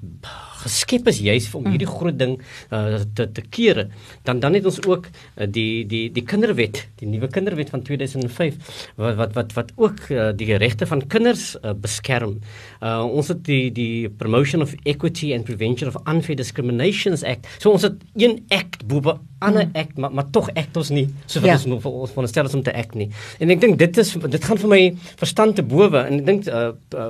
geskep 0.63 1.09
is 1.11 1.21
juis 1.23 1.49
om 1.57 1.67
hierdie 1.69 1.87
mm. 1.87 1.95
groot 1.97 2.17
ding 2.19 2.37
uh, 2.71 3.01
te 3.15 3.27
te 3.31 3.43
keer. 3.49 3.87
Dan 4.27 4.39
dan 4.43 4.57
het 4.57 4.67
ons 4.69 4.81
ook 4.85 5.07
uh, 5.07 5.47
die 5.47 5.85
die 5.89 6.03
die 6.13 6.25
kinderwet, 6.27 6.83
die 7.01 7.09
nuwe 7.09 7.29
kinderwet 7.31 7.73
van 7.73 7.83
2005 7.87 8.93
wat 9.01 9.17
wat 9.19 9.35
wat 9.37 9.55
wat 9.57 9.73
ook 9.75 10.05
uh, 10.09 10.29
die 10.35 10.53
regte 10.61 10.87
van 10.89 11.05
kinders 11.07 11.55
uh, 11.61 11.73
beskerm. 11.73 12.39
Uh, 12.81 13.01
ons 13.05 13.31
het 13.33 13.43
die 13.47 13.71
die 13.71 14.09
Promotion 14.09 14.61
of 14.61 14.75
Equity 14.83 15.33
and 15.35 15.45
Prevention 15.49 15.91
of 15.91 15.99
Unfair 16.05 16.37
Discriminations 16.37 17.23
Act. 17.23 17.47
So 17.59 17.71
ons 17.71 17.87
het 17.87 18.01
een 18.15 18.39
act 18.49 18.87
boebe 18.87 19.17
ander 19.41 19.65
mm. 19.65 19.75
act 19.75 19.97
maar 19.97 20.13
maar 20.13 20.29
tog 20.29 20.49
act 20.53 20.77
ons 20.77 20.89
nie 20.93 21.07
so 21.25 21.41
wat 21.41 21.49
ja. 21.49 21.55
ons 21.57 21.65
moet 21.65 21.85
ons 21.85 22.13
van 22.15 22.27
stel 22.29 22.49
om 22.53 22.63
te 22.63 22.73
act 22.77 22.97
nie. 22.99 23.09
En 23.41 23.53
ek 23.53 23.61
dink 23.63 23.79
dit 23.79 24.01
is 24.03 24.13
dit 24.35 24.47
gaan 24.47 24.59
vir 24.61 24.71
my 24.71 24.81
verstand 25.21 25.57
te 25.57 25.65
bowe 25.65 26.03
en 26.03 26.19
ek 26.19 26.25
dink 26.27 26.49
uh, 26.49 26.71
uh, 26.97 27.09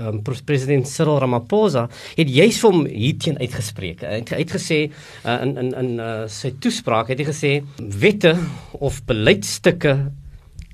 um, 0.00 0.20
president 0.26 0.88
Cyril 0.90 1.20
Ramaphosa 1.22 1.86
het 2.18 2.32
juis 2.32 2.58
vir 2.62 2.71
hom 2.72 2.86
hierteen 2.88 3.38
uitgespreek. 3.38 4.02
Hy 4.06 4.22
het 4.22 4.32
uitgesê 4.32 4.80
uh, 4.88 5.38
in 5.44 5.56
in 5.60 5.70
in 5.82 5.92
uh, 6.00 6.24
sy 6.32 6.54
toespraak 6.62 7.12
het 7.12 7.22
hy 7.22 7.28
gesê 7.28 7.52
wette 7.78 8.34
of 8.80 9.02
beleidsstukke 9.08 9.96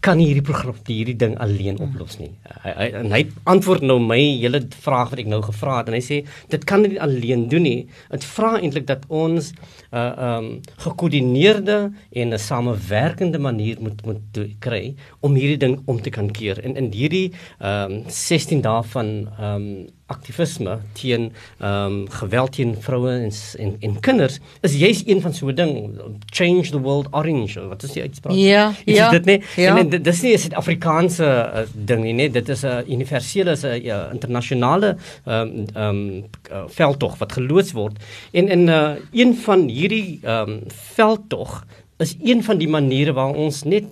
kan 0.04 0.20
hierdie 0.20 0.44
program 0.44 0.76
hierdie 0.86 1.16
ding 1.18 1.34
alleen 1.42 1.78
oplos 1.82 2.18
nie. 2.20 2.30
Hy 2.62 2.72
hy 2.76 2.86
en 3.00 3.14
hy 3.14 3.20
antwoord 3.50 3.84
nou 3.86 3.98
my 4.02 4.18
hele 4.18 4.60
vraag 4.84 5.12
wat 5.12 5.22
ek 5.22 5.30
nou 5.30 5.40
gevra 5.44 5.80
het 5.80 5.90
en 5.90 5.96
hy 5.98 6.02
sê 6.04 6.20
dit 6.52 6.66
kan 6.68 6.84
nie 6.84 7.00
alleen 7.02 7.46
doen 7.50 7.66
nie. 7.66 7.80
Dit 8.12 8.26
vra 8.36 8.54
eintlik 8.60 8.86
dat 8.90 9.06
ons 9.08 9.50
'n 9.52 9.56
uh, 9.92 9.98
ehm 9.98 10.44
um, 10.44 10.48
gekoördineerde 10.84 11.78
en 12.22 12.34
'n 12.34 12.38
samewerkende 12.38 13.38
manier 13.38 13.76
moet 13.80 14.04
moet 14.06 14.42
kry 14.60 14.94
om 15.20 15.34
hierdie 15.34 15.62
ding 15.66 15.82
om 15.86 16.00
te 16.00 16.10
kan 16.10 16.30
keer. 16.30 16.62
En 16.64 16.76
in 16.76 16.92
hierdie 16.92 17.32
ehm 17.58 17.92
um, 17.92 18.04
16 18.06 18.60
dae 18.60 18.82
van 18.82 19.28
ehm 19.38 19.54
um, 19.54 19.86
aktivisme 20.08 20.78
teen 20.92 21.32
ehm 21.58 21.84
um, 21.84 21.96
geweld 22.10 22.52
teen 22.56 22.76
vroue 22.80 23.10
en, 23.10 23.32
en 23.58 23.76
en 23.80 24.00
kinders 24.00 24.38
is 24.60 24.76
juist 24.80 25.08
een 25.08 25.20
van 25.20 25.34
so 25.34 25.48
'n 25.48 25.54
ding 25.54 26.00
change 26.26 26.70
the 26.70 26.80
world 26.80 27.06
orange 27.10 27.60
wat 27.68 27.82
is 27.82 27.92
die 27.92 28.02
uitspraak? 28.02 28.34
Ja 28.36 28.72
is 28.84 28.96
ja. 28.96 29.10
dit 29.10 29.24
nie 29.24 29.42
ja. 29.56 29.76
en, 29.76 29.92
en 29.92 30.02
dis 30.02 30.22
nie 30.22 30.32
'n 30.32 30.38
Suid-Afrikaanse 30.38 31.24
uh, 31.24 31.66
ding 31.72 32.04
nie 32.04 32.30
dit 32.30 32.48
is 32.48 32.64
'n 32.64 32.84
universele 32.88 33.50
is 33.50 33.64
'n 33.64 33.82
ja, 33.82 34.08
internasionale 34.12 34.96
ehm 35.24 35.40
um, 35.40 35.66
ehm 35.74 35.88
um, 35.88 36.24
uh, 36.52 36.64
veldtog 36.68 37.18
wat 37.18 37.32
geloods 37.32 37.72
word. 37.72 37.96
En 38.30 38.48
in 38.48 38.66
uh, 38.68 38.90
een 39.12 39.36
van 39.36 39.68
hierdie 39.68 40.18
ehm 40.22 40.48
um, 40.48 40.60
veldtog 40.94 41.64
is 41.98 42.16
een 42.22 42.44
van 42.44 42.58
die 42.58 42.68
maniere 42.68 43.12
waar 43.12 43.34
ons 43.34 43.62
net 43.62 43.84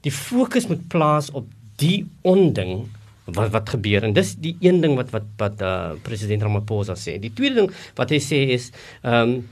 die 0.00 0.12
fokus 0.12 0.66
moet 0.66 0.88
plaas 0.88 1.30
op 1.30 1.46
die 1.76 2.06
onding 2.20 2.86
wat 3.24 3.50
wat 3.54 3.72
gebeur 3.76 4.04
en 4.06 4.14
dis 4.16 4.34
die 4.42 4.56
een 4.60 4.80
ding 4.82 4.96
wat 4.98 5.10
wat 5.14 5.26
wat 5.38 5.62
uh, 5.62 5.72
president 6.02 6.42
Ramaphosa 6.42 6.96
sê. 6.98 7.18
Die 7.22 7.32
tweede 7.32 7.62
ding 7.62 7.74
wat 7.98 8.14
hy 8.14 8.20
sê 8.22 8.44
is 8.58 8.70
ehm 9.02 9.36
um, 9.36 9.42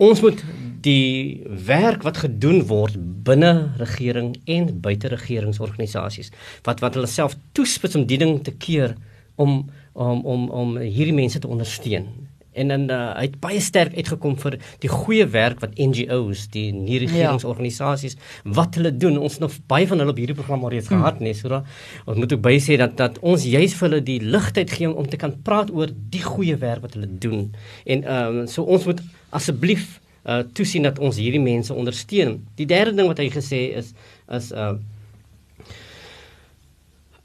ons 0.00 0.22
moet 0.24 0.38
die 0.80 1.44
werk 1.68 2.06
wat 2.06 2.22
gedoen 2.22 2.62
word 2.70 2.94
binne 2.96 3.74
regering 3.76 4.30
en 4.48 4.70
buite 4.80 5.10
regeringsorganisasies 5.12 6.32
wat 6.64 6.80
wat 6.80 6.96
hulle 6.96 7.10
self 7.10 7.36
toespits 7.52 7.98
om 8.00 8.06
die 8.08 8.16
ding 8.22 8.38
te 8.46 8.54
keer 8.56 8.96
om 9.36 9.66
om 9.92 10.24
om 10.24 10.48
om 10.62 10.76
hierdie 10.80 11.16
mense 11.16 11.42
te 11.42 11.50
ondersteun 11.52 12.08
en 12.52 12.72
dan 12.72 12.86
uh, 12.90 12.98
hy 13.14 13.26
het 13.28 13.36
baie 13.42 13.60
sterk 13.62 13.94
uitgekom 13.94 14.34
vir 14.42 14.56
die 14.82 14.90
goeie 14.90 15.26
werk 15.30 15.60
wat 15.62 15.76
NGOs, 15.78 16.48
die 16.54 16.68
nie-regeringsorganisasies 16.74 18.16
ja. 18.16 18.52
wat 18.58 18.78
hulle 18.78 18.92
doen. 18.96 19.18
Ons 19.22 19.38
nog 19.42 19.54
baie 19.70 19.86
van 19.90 20.02
hulle 20.02 20.14
op 20.14 20.20
hierdie 20.20 20.36
program 20.38 20.66
al 20.66 20.74
reeds 20.74 20.90
hmm. 20.90 21.02
gehad, 21.02 21.22
nee, 21.22 21.36
so 21.38 21.52
da. 21.52 21.62
Ons 22.06 22.18
moet 22.18 22.34
ook 22.34 22.44
baie 22.44 22.60
sê 22.62 22.78
dat 22.80 22.96
dat 22.98 23.20
ons 23.22 23.46
juis 23.46 23.74
vir 23.78 23.88
hulle 23.88 24.02
die 24.06 24.18
ligtheid 24.24 24.74
gee 24.74 24.90
om 24.90 25.08
te 25.08 25.20
kan 25.20 25.36
praat 25.46 25.70
oor 25.74 25.92
die 26.12 26.24
goeie 26.26 26.58
werk 26.60 26.84
wat 26.86 26.98
hulle 26.98 27.10
doen. 27.22 27.50
En 27.86 28.06
ehm 28.06 28.40
um, 28.42 28.46
so 28.50 28.66
ons 28.66 28.86
moet 28.90 29.02
asseblief 29.36 29.98
uh 30.28 30.42
toesien 30.52 30.84
dat 30.84 30.98
ons 31.00 31.16
hierdie 31.16 31.40
mense 31.40 31.72
ondersteun. 31.72 32.40
Die 32.58 32.68
derde 32.68 32.92
ding 32.98 33.08
wat 33.08 33.22
hy 33.22 33.30
gesê 33.32 33.68
is 33.80 33.94
is 34.28 34.52
uh 34.52 34.74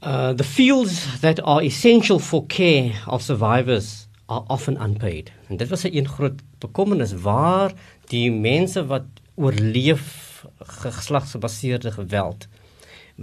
Uh, 0.06 0.32
the 0.34 0.44
fields 0.44 1.20
that 1.20 1.40
are 1.42 1.64
essential 1.64 2.20
for 2.20 2.44
care 2.46 2.92
of 3.08 3.22
survivors 3.22 4.05
are 4.26 4.44
often 4.46 4.80
unpaid. 4.82 5.32
En 5.48 5.56
dit 5.56 5.68
was 5.68 5.84
'n 5.84 5.96
een 5.96 6.08
groot 6.08 6.40
bekommernis 6.58 7.12
waar 7.12 7.72
die 8.08 8.30
mense 8.32 8.86
wat 8.86 9.04
oorleef 9.34 10.44
geslagsgebaseerde 10.58 11.92
geweld 11.92 12.48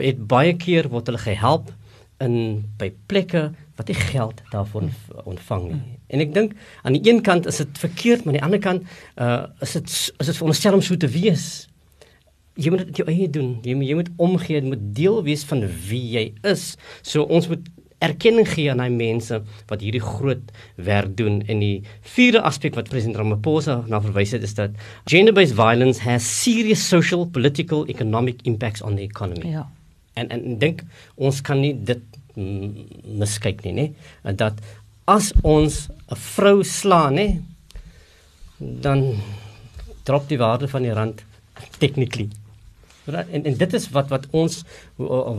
het 0.02 0.28
baie 0.28 0.56
keer 0.58 0.90
word 0.90 1.10
hulle 1.10 1.22
gehelp 1.22 1.74
in 2.24 2.64
by 2.80 2.90
plekke 3.10 3.52
wat 3.78 3.90
nie 3.90 3.98
geld 3.98 4.42
daarvoor 4.52 4.90
ontvang 5.26 5.68
nie. 5.72 5.82
En 6.14 6.22
ek 6.24 6.34
dink 6.34 6.56
aan 6.86 6.98
die 6.98 7.04
een 7.10 7.22
kant 7.26 7.48
is 7.50 7.60
dit 7.62 7.78
verkeerd, 7.82 8.24
maar 8.24 8.34
aan 8.34 8.40
die 8.40 8.46
ander 8.48 8.64
kant 8.64 8.84
uh 9.22 9.46
is 9.66 9.76
dit 9.78 9.90
is 9.90 10.26
dit 10.30 10.36
veronderstel 10.36 10.78
om 10.78 10.82
so 10.86 10.98
te 10.98 11.10
wees. 11.10 11.68
Jy 12.54 12.70
moet 12.70 12.86
dit 12.86 13.02
jou 13.02 13.08
eie 13.10 13.30
doen. 13.30 13.58
Jy 13.66 13.76
moet 13.76 13.90
jy 13.90 13.96
moet 13.98 14.12
omgee, 14.18 14.60
jy 14.60 14.68
moet 14.76 14.86
deel 14.96 15.24
wees 15.26 15.46
van 15.50 15.66
wie 15.90 16.04
jy 16.14 16.26
is. 16.46 16.76
So 17.02 17.26
ons 17.26 17.50
moet 17.50 17.70
erkenning 18.04 18.48
gee 18.50 18.70
aan 18.72 18.82
daai 18.82 18.94
mense 18.94 19.40
wat 19.70 19.84
hierdie 19.84 20.04
groot 20.04 20.52
werk 20.76 21.16
doen 21.20 21.42
en 21.48 21.62
die 21.64 21.84
vierde 22.16 22.42
aspek 22.44 22.76
wat 22.80 22.92
president 22.92 23.20
Ramaphosa 23.22 23.82
na 23.88 24.02
verwys 24.04 24.36
het 24.36 24.44
is 24.44 24.56
dat 24.58 24.76
gender-based 25.12 25.56
violence 25.58 26.04
has 26.04 26.28
serious 26.44 26.84
social, 26.88 27.26
political, 27.26 27.86
economic 27.88 28.44
impacts 28.50 28.82
on 28.82 29.00
the 29.00 29.06
economy. 29.08 29.56
Ja. 29.56 29.68
En 30.20 30.30
en 30.30 30.58
dink 30.62 30.84
ons 31.16 31.42
kan 31.42 31.62
nie 31.62 31.74
dit 31.74 32.02
miskyk 33.24 33.64
nie, 33.66 33.74
nê? 33.74 33.88
Dat 34.36 34.60
as 35.06 35.32
ons 35.44 35.90
'n 35.90 36.16
vrou 36.36 36.64
slaan, 36.64 37.16
nê, 37.16 37.42
dan 38.58 39.16
drop 40.04 40.28
die 40.28 40.38
waarde 40.38 40.68
van 40.68 40.82
die 40.82 40.94
rand 40.94 41.24
technically 41.80 42.30
En 43.06 43.44
en 43.44 43.58
dit 43.58 43.74
is 43.74 43.90
wat 43.90 44.10
wat 44.10 44.28
ons 44.32 44.64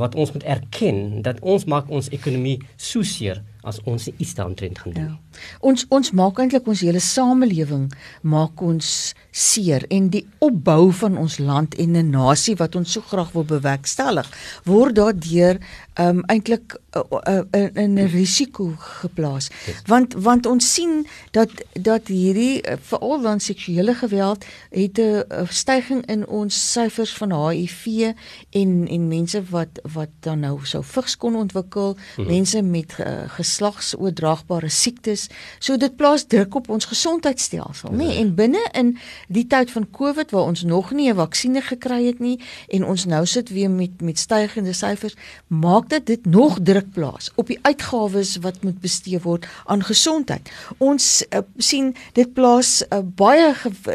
wat 0.01 0.15
ons 0.15 0.33
moet 0.33 0.43
erken 0.43 1.23
dat 1.23 1.41
ons 1.41 1.65
maak 1.65 1.89
ons 1.89 2.11
ekonomie 2.13 2.59
so 2.77 3.03
seer 3.03 3.43
as 3.65 3.81
ons 3.85 4.09
iets 4.17 4.35
daaroor 4.35 4.55
gaan 4.73 4.93
doen. 4.93 5.05
Ja. 5.05 5.49
Ons 5.61 5.87
ons 5.89 6.11
maak 6.11 6.39
eintlik 6.39 6.67
ons 6.67 6.81
hele 6.81 7.01
samelewing 7.01 7.89
maak 8.23 8.63
ons 8.63 9.15
seer 9.35 9.85
en 9.91 10.09
die 10.15 10.25
opbou 10.45 10.93
van 10.93 11.17
ons 11.19 11.39
land 11.39 11.75
en 11.75 11.97
'n 11.97 12.11
nasie 12.11 12.57
wat 12.57 12.77
ons 12.77 12.93
so 12.93 13.01
graag 13.01 13.33
wil 13.33 13.45
bewerkstellig 13.45 14.29
word 14.65 14.95
daardeur 14.95 15.59
um, 15.99 16.23
eintlik 16.27 16.77
uh, 16.97 17.03
uh, 17.11 17.43
uh, 17.51 17.69
in 17.75 17.99
'n 17.99 18.07
risiko 18.07 18.75
geplaas 18.79 19.51
yes. 19.67 19.83
want 19.87 20.15
want 20.15 20.47
ons 20.47 20.73
sien 20.75 21.07
dat 21.31 21.51
dat 21.73 22.07
hierdie 22.07 22.63
uh, 22.63 22.77
veral 22.81 23.21
dan 23.21 23.41
seksuele 23.41 23.95
geweld 23.95 24.45
het 24.71 24.99
'n 24.99 25.47
stygings 25.49 26.07
in 26.07 26.27
ons 26.27 26.73
syfers 26.73 27.15
van 27.17 27.49
HIV 27.49 28.15
en 28.51 28.89
en 28.89 29.09
mense 29.09 29.43
wat 29.51 29.81
wat 29.83 30.11
dan 30.21 30.41
nou 30.41 30.59
sou 30.63 30.85
vigs 30.85 31.17
kon 31.17 31.37
ontwikkel 31.37 31.97
hmm. 32.17 32.27
mense 32.27 32.63
met 32.63 32.97
uh, 33.01 33.29
geslagsoordraagbare 33.55 34.69
siektes 34.69 35.29
so 35.59 35.77
dit 35.79 35.97
plaas 35.97 36.27
druk 36.27 36.55
op 36.55 36.71
ons 36.75 36.89
gesondheidstelsel 36.91 37.93
nê 37.95 38.09
nee? 38.09 38.19
en 38.23 38.35
binne 38.35 38.63
in 38.75 38.95
die 39.29 39.47
tyd 39.47 39.71
van 39.71 39.87
Covid 39.91 40.35
waar 40.35 40.51
ons 40.51 40.65
nog 40.67 40.93
nie 40.93 41.11
'n 41.11 41.17
vaksinne 41.17 41.63
gekry 41.63 42.07
het 42.07 42.19
nie 42.19 42.41
en 42.69 42.85
ons 42.85 43.05
nou 43.07 43.25
sit 43.27 43.49
weer 43.51 43.71
met 43.71 44.01
met 44.01 44.19
stygende 44.19 44.73
syfers 44.73 45.15
maak 45.49 45.89
dat 45.89 46.07
dit 46.07 46.27
nog 46.27 46.59
druk 46.63 46.91
plaas 46.93 47.31
op 47.37 47.47
die 47.47 47.59
uitgawes 47.63 48.37
wat 48.43 48.63
moet 48.63 48.81
bestee 48.81 49.21
word 49.21 49.47
aan 49.65 49.83
gesondheid. 49.83 50.51
Ons 50.79 51.25
uh, 51.31 51.39
sien 51.57 51.95
dit 52.13 52.33
plaas 52.35 52.83
uh, 52.83 52.99
baie 53.05 53.55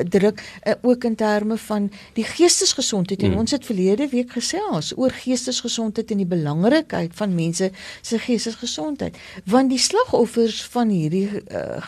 druk 0.10 0.42
uh, 0.64 0.74
ook 0.82 1.04
in 1.04 1.16
terme 1.16 1.58
van 1.58 1.90
die 2.14 2.24
geestesgesondheid 2.24 3.24
en 3.24 3.32
mm. 3.32 3.38
ons 3.38 3.52
het 3.52 3.66
verlede 3.66 4.08
week 4.12 4.32
gesels 4.32 4.94
oor 4.98 5.12
geestesgesondheid 5.12 6.12
en 6.12 6.24
die 6.24 6.30
belangrikheid 6.30 7.16
van 7.16 7.36
mense 7.36 7.72
se 8.02 8.20
geestesgesondheid 8.20 9.18
want 9.50 9.70
die 9.70 9.82
slagoffers 9.82 10.64
van 10.74 10.90
hierdie 10.94 11.28
uh, 11.30 11.82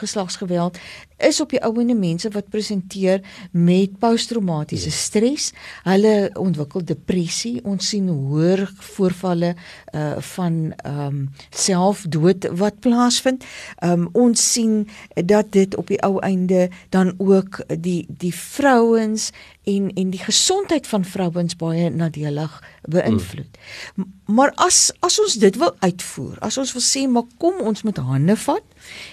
geslagsgeweld 0.00 0.78
is 1.16 1.40
op 1.40 1.52
die 1.54 1.60
ouene 1.62 1.94
mense 1.94 2.28
wat 2.34 2.50
presenteer 2.50 3.22
met 3.52 3.98
posttraumatiese 4.02 4.90
ja. 4.90 4.96
stres. 4.98 5.52
Hulle 5.86 6.30
ontwikkel 6.38 6.84
depressie. 6.84 7.60
Ons 7.64 7.88
sien 7.94 8.08
hoër 8.10 8.66
voorvalle 8.94 9.54
uh 9.94 10.16
van 10.34 10.72
ehm 10.76 11.06
um, 11.06 11.20
selfdood 11.50 12.48
wat 12.58 12.80
plaasvind. 12.84 13.44
Ehm 13.78 14.06
um, 14.06 14.08
ons 14.26 14.52
sien 14.52 14.88
dat 15.14 15.52
dit 15.52 15.76
op 15.76 15.86
die 15.86 16.00
ou 16.02 16.18
einde 16.20 16.68
dan 16.90 17.14
ook 17.18 17.62
die 17.78 18.06
die 18.08 18.34
vrouens 18.34 19.30
en 19.64 19.90
en 19.94 20.10
die 20.10 20.22
gesondheid 20.22 20.86
van 20.86 21.04
vrouens 21.04 21.56
baie 21.56 21.90
nadelig 21.90 22.62
beïnvloed. 22.82 23.58
Hmm. 23.94 24.12
Maar 24.24 24.52
as 24.54 24.92
as 25.00 25.20
ons 25.20 25.34
dit 25.40 25.56
wil 25.56 25.76
uitvoer, 25.78 26.38
as 26.38 26.58
ons 26.58 26.72
wil 26.72 26.84
sê 26.84 27.06
maar 27.08 27.28
kom 27.38 27.60
ons 27.60 27.82
met 27.82 27.96
hande 27.96 28.36
vat 28.36 28.66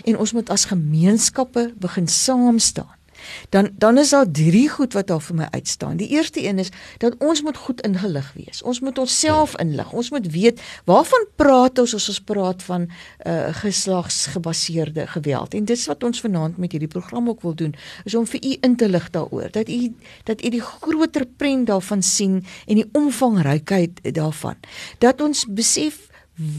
en 0.05 0.17
ons 0.17 0.33
moet 0.33 0.49
as 0.49 0.69
gemeenskappe 0.71 1.71
begin 1.79 2.07
saam 2.07 2.59
staan 2.59 3.00
dan 3.49 3.69
dan 3.77 3.97
is 3.97 4.09
daar 4.09 4.31
drie 4.31 4.69
goed 4.69 4.93
wat 4.93 5.07
daar 5.07 5.21
vir 5.21 5.35
my 5.35 5.47
uitstaan. 5.51 5.97
Die 5.97 6.09
eerste 6.09 6.43
een 6.43 6.59
is 6.59 6.69
dat 6.97 7.15
ons 7.17 7.41
moet 7.41 7.57
goed 7.57 7.81
ingelig 7.81 8.33
wees. 8.35 8.61
Ons 8.61 8.79
moet 8.79 8.97
onsself 8.97 9.55
inlig. 9.59 9.91
Ons 9.91 10.09
moet 10.09 10.27
weet 10.31 10.61
waarvan 10.85 11.27
praat 11.35 11.79
ons 11.79 11.95
as 11.95 12.09
ons 12.09 12.19
praat 12.19 12.63
van 12.63 12.89
uh 13.25 13.39
geslagsgebaseerde 13.61 15.07
geweld. 15.07 15.53
En 15.53 15.65
dis 15.65 15.85
wat 15.85 16.03
ons 16.03 16.21
vanaand 16.21 16.57
met 16.57 16.71
hierdie 16.71 16.89
program 16.89 17.29
ook 17.29 17.41
wil 17.41 17.55
doen, 17.55 17.75
is 18.03 18.15
om 18.15 18.27
vir 18.27 18.43
u 18.43 18.57
in 18.61 18.75
te 18.75 18.89
lig 18.89 19.09
daaroor 19.09 19.51
dat 19.51 19.69
u 19.69 19.95
dat 20.23 20.43
u 20.45 20.49
die 20.49 20.61
groter 20.61 21.25
prent 21.25 21.67
daarvan 21.67 22.01
sien 22.01 22.45
en 22.65 22.75
die 22.75 22.89
omvangrykheid 22.91 24.13
daarvan. 24.13 24.55
Dat 24.97 25.21
ons 25.21 25.45
besef 25.49 26.09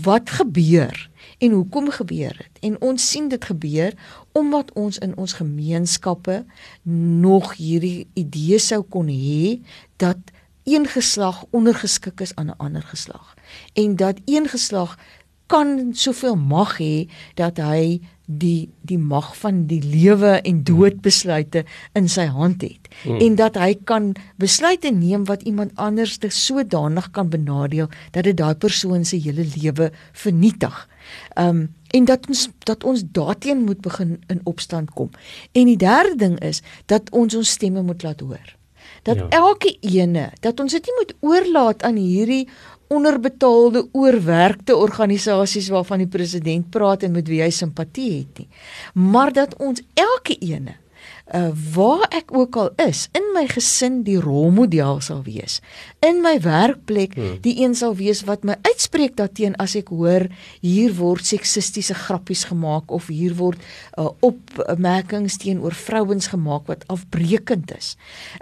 wat 0.03 0.31
gebeur 0.31 1.11
en 1.43 1.51
hoekom 1.51 1.91
gebeur 1.91 2.37
dit? 2.39 2.61
En 2.69 2.77
ons 2.81 3.09
sien 3.11 3.29
dit 3.29 3.45
gebeur 3.45 3.95
omdat 4.33 4.71
ons 4.79 4.99
in 4.99 5.17
ons 5.17 5.33
gemeenskappe 5.33 6.45
nog 7.27 7.57
hierdie 7.59 8.07
idee 8.15 8.61
sou 8.63 8.83
kon 8.83 9.11
hê 9.11 9.59
dat 10.03 10.19
een 10.65 10.87
geslag 10.87 11.43
ondergeskik 11.51 12.21
is 12.21 12.35
aan 12.35 12.55
'n 12.55 12.63
ander 12.63 12.83
geslag 12.83 13.35
en 13.75 13.97
dat 13.97 14.21
een 14.25 14.49
geslag 14.49 14.99
kan 15.47 15.91
soveel 15.93 16.37
mag 16.37 16.79
hê 16.79 17.11
dat 17.35 17.57
hy 17.57 18.01
die 18.27 18.71
die 18.81 18.99
mag 18.99 19.33
van 19.37 19.67
die 19.67 19.83
lewe 19.83 20.41
en 20.41 20.63
dood 20.65 21.01
besluite 21.03 21.65
in 21.99 22.09
sy 22.09 22.25
hand 22.31 22.63
het 22.63 22.89
hmm. 23.03 23.19
en 23.19 23.35
dat 23.35 23.59
hy 23.61 23.75
kan 23.85 24.13
besluite 24.37 24.93
neem 24.95 25.25
wat 25.25 25.43
iemand 25.43 25.75
anders 25.75 26.17
te 26.23 26.31
sodanig 26.31 27.11
kan 27.11 27.29
benadeel 27.29 27.91
dat 28.11 28.25
dit 28.25 28.37
daai 28.37 28.55
persoon 28.55 29.05
se 29.05 29.17
hele 29.17 29.45
lewe 29.57 29.91
vernietig. 30.13 30.89
Um 31.39 31.75
en 31.93 32.05
dat 32.09 32.25
ons 32.29 32.49
dat 32.65 32.85
ons 32.85 33.03
daarteen 33.13 33.65
moet 33.65 33.81
begin 33.81 34.23
in 34.27 34.41
opstand 34.49 34.91
kom. 34.91 35.11
En 35.53 35.69
die 35.69 35.77
derde 35.77 36.17
ding 36.17 36.39
is 36.41 36.63
dat 36.87 37.11
ons 37.11 37.35
ons 37.35 37.51
stemme 37.51 37.83
moet 37.83 38.03
laat 38.03 38.21
hoor. 38.21 38.57
Dat 39.03 39.17
ja. 39.17 39.29
elke 39.29 39.77
ene, 39.81 40.31
dat 40.41 40.61
ons 40.61 40.73
dit 40.73 40.87
nie 40.89 40.95
moet 40.99 41.15
oorlaat 41.21 41.83
aan 41.83 41.97
hierdie 41.97 42.49
onderbetaalde 42.93 43.87
oorwerkte 43.93 44.77
organisasies 44.77 45.69
waarvan 45.69 46.05
die 46.05 46.11
president 46.13 46.71
praat 46.71 47.03
en 47.03 47.13
met 47.17 47.29
wie 47.29 47.41
hy 47.43 47.51
simpatie 47.51 48.11
het 48.19 48.43
nie. 48.43 48.49
Maar 48.95 49.33
dat 49.33 49.57
ons 49.61 49.83
elke 49.95 50.37
ene 50.39 50.77
uh 51.33 51.51
waar 51.75 52.05
ek 52.13 52.33
ook 52.37 52.57
al 52.57 52.71
is 52.85 53.07
in 53.17 53.25
my 53.35 53.47
gesin 53.49 54.03
die 54.05 54.19
rolmodel 54.21 55.01
sal 55.01 55.23
wees 55.25 55.61
in 56.05 56.21
my 56.25 56.35
werkplek 56.45 57.17
hmm. 57.17 57.39
die 57.45 57.57
een 57.65 57.75
sal 57.79 57.97
wees 57.97 58.25
wat 58.29 58.45
my 58.45 58.59
uitspreek 58.69 59.17
daarteen 59.17 59.57
as 59.63 59.77
ek 59.79 59.89
hoor 59.95 60.29
hier 60.61 60.93
word 60.99 61.25
seksistiese 61.27 61.97
grappies 61.97 62.45
gemaak 62.51 62.93
of 62.93 63.09
hier 63.09 63.37
word 63.39 63.61
uh, 63.97 64.11
opmerkings 64.21 65.39
teenoor 65.41 65.75
vrouens 65.75 66.29
gemaak 66.35 66.69
wat 66.69 66.85
afbreekend 66.93 67.73
is 67.77 67.95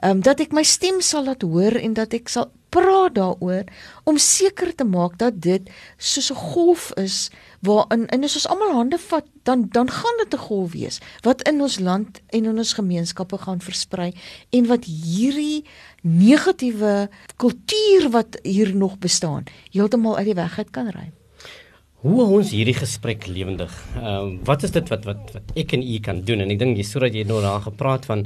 um 0.02 0.24
dat 0.26 0.42
ek 0.42 0.56
my 0.56 0.66
stem 0.66 0.98
sal 1.00 1.28
laat 1.30 1.46
hoor 1.46 1.78
en 1.78 1.94
dat 1.94 2.16
ek 2.18 2.28
sal 2.32 2.50
praat 2.70 3.14
daaroor 3.18 3.66
om 4.08 4.18
seker 4.18 4.72
te 4.74 4.86
maak 4.86 5.18
dat 5.18 5.40
dit 5.42 5.70
soos 5.98 6.30
'n 6.30 6.42
golf 6.54 6.92
is 6.96 7.30
waarin 7.60 8.06
en 8.06 8.24
as 8.24 8.36
ons 8.38 8.48
almal 8.48 8.72
hande 8.74 8.98
vat 8.98 9.26
dan 9.48 9.66
dan 9.70 9.90
gaan 9.90 10.16
dit 10.22 10.34
'n 10.34 10.44
golf 10.48 10.72
wees 10.72 11.00
wat 11.20 11.42
in 11.48 11.60
ons 11.60 11.78
land 11.78 12.20
en 12.26 12.44
in 12.44 12.58
ons 12.58 12.72
gemeenskappe 12.72 13.38
gaan 13.38 13.60
versprei 13.60 14.14
en 14.50 14.66
wat 14.66 14.84
hierdie 14.84 15.64
negatiewe 16.02 17.08
kultuur 17.36 18.10
wat 18.10 18.38
hier 18.42 18.76
nog 18.76 18.98
bestaan 18.98 19.44
heeltemal 19.70 20.16
uit 20.16 20.24
die 20.24 20.34
weg 20.34 20.58
uit 20.58 20.70
kan 20.70 20.88
ry. 20.88 21.12
Hoe 22.00 22.22
ons 22.24 22.48
hierdie 22.54 22.72
gesprek 22.72 23.26
lewendig. 23.28 23.72
Ehm 23.98 24.28
uh, 24.30 24.36
wat 24.48 24.62
is 24.64 24.72
dit 24.72 24.86
wat 24.88 25.04
wat 25.04 25.34
wat 25.34 25.50
ek 25.60 25.74
en 25.76 25.82
u 25.84 25.98
kan 26.00 26.22
doen 26.24 26.40
en 26.40 26.52
ek 26.54 26.60
dink 26.62 26.78
jy 26.80 26.86
sodat 26.88 27.12
jy 27.12 27.26
nou 27.28 27.42
daar 27.44 27.60
gepraat 27.60 28.06
van 28.08 28.22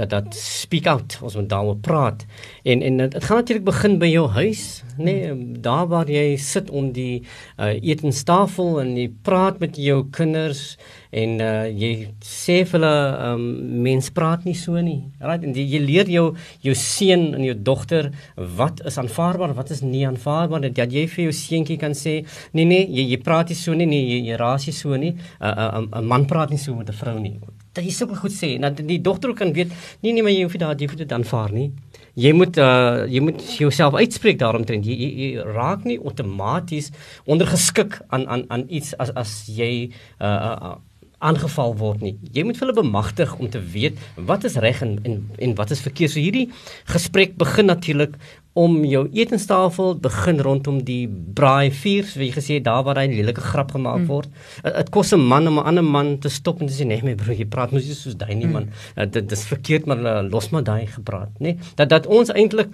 dat 0.00 0.08
dat 0.14 0.32
speak 0.32 0.88
out 0.88 1.18
ons 1.20 1.36
moet 1.36 1.50
daaroor 1.50 1.76
praat 1.84 2.24
en 2.64 2.82
en 2.82 3.02
dit 3.04 3.18
gaan 3.24 3.42
natuurlik 3.42 3.66
begin 3.66 3.98
by 4.00 4.08
jou 4.08 4.24
huis 4.32 4.62
nê 4.96 5.12
nee, 5.12 5.34
daar 5.60 5.90
waar 5.92 6.08
jy 6.08 6.38
sit 6.40 6.70
om 6.70 6.88
die 6.96 7.20
uh, 7.58 7.74
etenstafel 7.76 8.80
en 8.80 8.96
jy 8.96 9.10
praat 9.28 9.60
met 9.60 9.76
jou 9.76 10.06
kinders 10.08 10.78
en 11.10 11.40
uh, 11.40 11.66
jy 11.68 11.90
sê 12.24 12.60
vir 12.68 12.76
hulle 12.78 12.94
um, 13.28 13.44
mens 13.84 14.10
praat 14.14 14.44
nie 14.44 14.56
so 14.58 14.80
nie. 14.84 15.00
Right? 15.20 15.44
En 15.44 15.54
jy, 15.56 15.64
jy 15.74 15.80
leer 15.84 16.10
jou 16.12 16.24
jou 16.64 16.74
seun 16.76 17.32
en 17.38 17.44
jou 17.46 17.54
dogter 17.54 18.10
wat 18.58 18.82
is 18.88 18.98
aanvaarbaar, 19.00 19.54
wat 19.56 19.72
is 19.74 19.82
nie 19.84 20.04
aanvaarbaar. 20.08 20.68
Dat 20.68 20.92
jy 20.92 21.06
vir 21.08 21.28
jou 21.28 21.36
seentjie 21.36 21.78
kan 21.80 21.96
sê, 21.96 22.20
nee 22.52 22.68
nee, 22.68 22.84
jy, 22.86 23.08
jy 23.14 23.20
praat 23.24 23.52
nie 23.52 23.58
so 23.58 23.76
nie, 23.76 23.88
nee, 23.88 24.04
jy, 24.04 24.20
jy 24.30 24.40
raas 24.40 24.68
nie 24.68 24.76
so 24.76 24.96
nie. 24.96 25.14
'n 25.14 25.44
uh, 25.44 25.80
'n 25.80 25.88
uh, 25.92 26.02
man 26.02 26.26
praat 26.26 26.50
nie 26.50 26.58
so 26.60 26.74
met 26.74 26.88
'n 26.88 27.00
vrou 27.00 27.18
nie. 27.18 27.38
Dat 27.72 27.84
jy 27.84 27.92
sulke 27.92 28.16
goed 28.16 28.32
sê, 28.32 28.58
dat 28.58 28.76
die 28.76 29.00
dogter 29.00 29.34
kan 29.34 29.52
weet, 29.52 29.70
nee 30.02 30.12
nee, 30.12 30.22
maar 30.22 30.32
jy 30.32 30.42
hoef 30.42 30.52
dit 30.52 30.60
daar 30.60 30.76
jy 30.76 30.86
hoef 30.86 30.96
dit 30.98 31.12
aanvaar 31.12 31.52
nie. 31.52 31.70
Jy 32.18 32.32
moet 32.34 32.56
uh, 32.58 33.06
jy 33.06 33.20
moet 33.22 33.42
jouself 33.60 33.94
uitspreek 33.94 34.38
daaromtrent. 34.40 34.86
Jy, 34.86 34.96
jy, 34.98 35.10
jy 35.22 35.44
raak 35.54 35.84
nie 35.86 35.98
outomaties 36.02 36.90
ondergeskik 37.30 38.00
aan 38.08 38.26
aan 38.26 38.42
aan 38.48 38.64
iets 38.68 38.96
as 38.98 39.12
as 39.14 39.46
jy 39.46 39.70
uh, 40.18 40.26
uh, 40.26 40.74
aangeval 41.18 41.74
word 41.78 42.02
nie. 42.04 42.14
Jy 42.32 42.44
moet 42.46 42.58
hulle 42.62 42.74
bemagtig 42.76 43.34
om 43.38 43.50
te 43.50 43.60
weet 43.74 43.98
wat 44.28 44.44
is 44.46 44.58
reg 44.62 44.82
en, 44.86 44.98
en 45.02 45.16
en 45.38 45.54
wat 45.58 45.72
is 45.74 45.82
verkeerd. 45.82 46.14
So 46.14 46.22
hierdie 46.22 46.48
gesprek 46.90 47.36
begin 47.40 47.70
natuurlik 47.70 48.14
om 48.58 48.74
jou 48.88 49.04
etenstafel 49.14 49.94
begin 50.02 50.40
rondom 50.42 50.80
die 50.86 51.04
braai 51.08 51.70
vuur, 51.74 52.06
so 52.08 52.22
jy 52.22 52.30
gesê 52.34 52.58
daar 52.64 52.82
waar 52.86 52.98
hy 52.98 53.06
'n 53.06 53.14
lelike 53.20 53.40
grap 53.40 53.70
gemaak 53.76 54.02
mm. 54.02 54.08
word. 54.10 54.28
Dit 54.64 54.90
kos 54.90 55.12
'n 55.14 55.20
man 55.20 55.46
om 55.46 55.58
'n 55.58 55.66
ander 55.70 55.84
man 55.84 56.18
te 56.18 56.28
stop 56.28 56.60
en 56.60 56.66
te 56.66 56.74
sê 56.74 56.86
nee 56.86 57.02
my 57.02 57.14
broer, 57.14 57.38
jy 57.38 57.46
praat 57.46 57.72
mos 57.72 57.86
nie 57.86 57.94
soos 57.94 58.16
daai 58.16 58.34
nie 58.34 58.46
man. 58.46 58.68
Mm. 58.96 59.10
Dit 59.10 59.28
dis 59.28 59.46
verkeerd 59.46 59.86
maar 59.86 59.98
uh, 59.98 60.28
los 60.30 60.50
maar 60.50 60.64
daai 60.64 60.86
gepraat, 60.86 61.30
nê? 61.38 61.54
Nee? 61.54 61.58
Dat 61.76 61.88
dat 61.88 62.06
ons 62.06 62.30
eintlik 62.30 62.68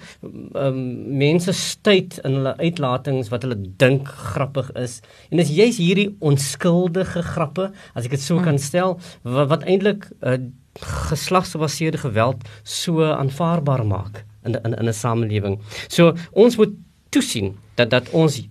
um, 0.54 1.18
mense 1.18 1.52
stuit 1.52 2.18
in 2.24 2.32
hulle 2.32 2.56
uitlatings 2.56 3.28
wat 3.28 3.42
hulle 3.42 3.58
dink 3.76 4.08
grappig 4.08 4.72
is. 4.72 5.00
En 5.30 5.36
dis 5.36 5.50
juist 5.50 5.78
hierdie 5.78 6.16
onskuldige 6.20 7.22
grappe, 7.22 7.70
as 7.94 8.04
ek 8.04 8.16
dit 8.16 8.20
so 8.20 8.38
mm. 8.38 8.44
kan 8.44 8.58
stel, 8.58 8.98
wat, 9.22 9.48
wat 9.48 9.62
eintlik 9.64 10.08
uh, 10.22 10.38
geslagsgebaseerde 11.10 11.98
geweld 11.98 12.48
so 12.62 13.04
aanvaarbaar 13.04 13.84
maak 13.86 14.24
in 14.44 14.58
in 14.64 14.74
in 14.74 14.88
'n 14.88 14.92
samelewing. 14.92 15.58
So 15.88 16.14
ons 16.32 16.56
moet 16.56 16.74
toesien 17.10 17.54
dat 17.74 17.90
dat 17.90 18.10
ons 18.10 18.42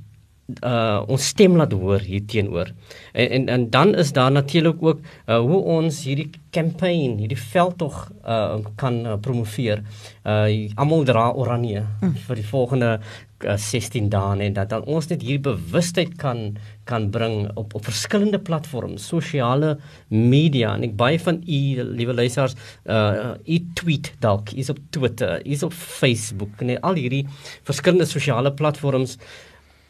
uh 0.59 0.99
ons 1.07 1.27
stem 1.27 1.55
laat 1.55 1.71
hoor 1.71 2.03
hier 2.03 2.23
teenoor. 2.27 2.71
En, 3.13 3.29
en 3.29 3.49
en 3.49 3.69
dan 3.69 3.95
is 3.95 4.11
daar 4.11 4.31
natuurlik 4.31 4.83
ook 4.83 4.99
uh 5.27 5.39
hoe 5.39 5.61
ons 5.77 6.03
hierdie 6.03 6.29
campaign, 6.51 7.17
hierdie 7.17 7.39
veldtog 7.39 8.11
uh 8.27 8.59
kan 8.75 9.05
uh, 9.05 9.15
promoveer. 9.21 9.83
Uh 10.23 10.75
almal 10.75 11.03
dra 11.07 11.29
oranje 11.31 11.85
mm. 12.01 12.15
vir 12.27 12.35
die 12.35 12.47
volgende 12.47 12.99
uh, 13.45 13.57
16 13.57 14.09
dae 14.13 14.39
en 14.45 14.55
dat 14.57 14.71
dan 14.73 14.85
ons 14.89 15.07
net 15.11 15.21
hierdie 15.21 15.43
bewustheid 15.51 16.15
kan 16.21 16.57
kan 16.89 17.09
bring 17.11 17.47
op 17.55 17.75
op 17.77 17.85
verskillende 17.87 18.39
platforms, 18.39 19.05
sosiale 19.07 19.77
media 20.09 20.73
en 20.75 20.83
ek 20.89 20.97
baie 20.99 21.19
van 21.19 21.39
u 21.43 21.61
liewe 21.95 22.13
luisters 22.13 22.57
uh 22.85 23.33
u 23.45 23.57
tweet 23.75 24.13
dalk, 24.19 24.51
is 24.53 24.69
op 24.69 24.79
Twitter, 24.91 25.39
is 25.45 25.63
op 25.63 25.73
Facebook 25.73 26.61
en 26.61 26.75
al 26.81 26.99
hierdie 26.99 27.25
verskillende 27.63 28.07
sosiale 28.09 28.51
platforms 28.53 29.17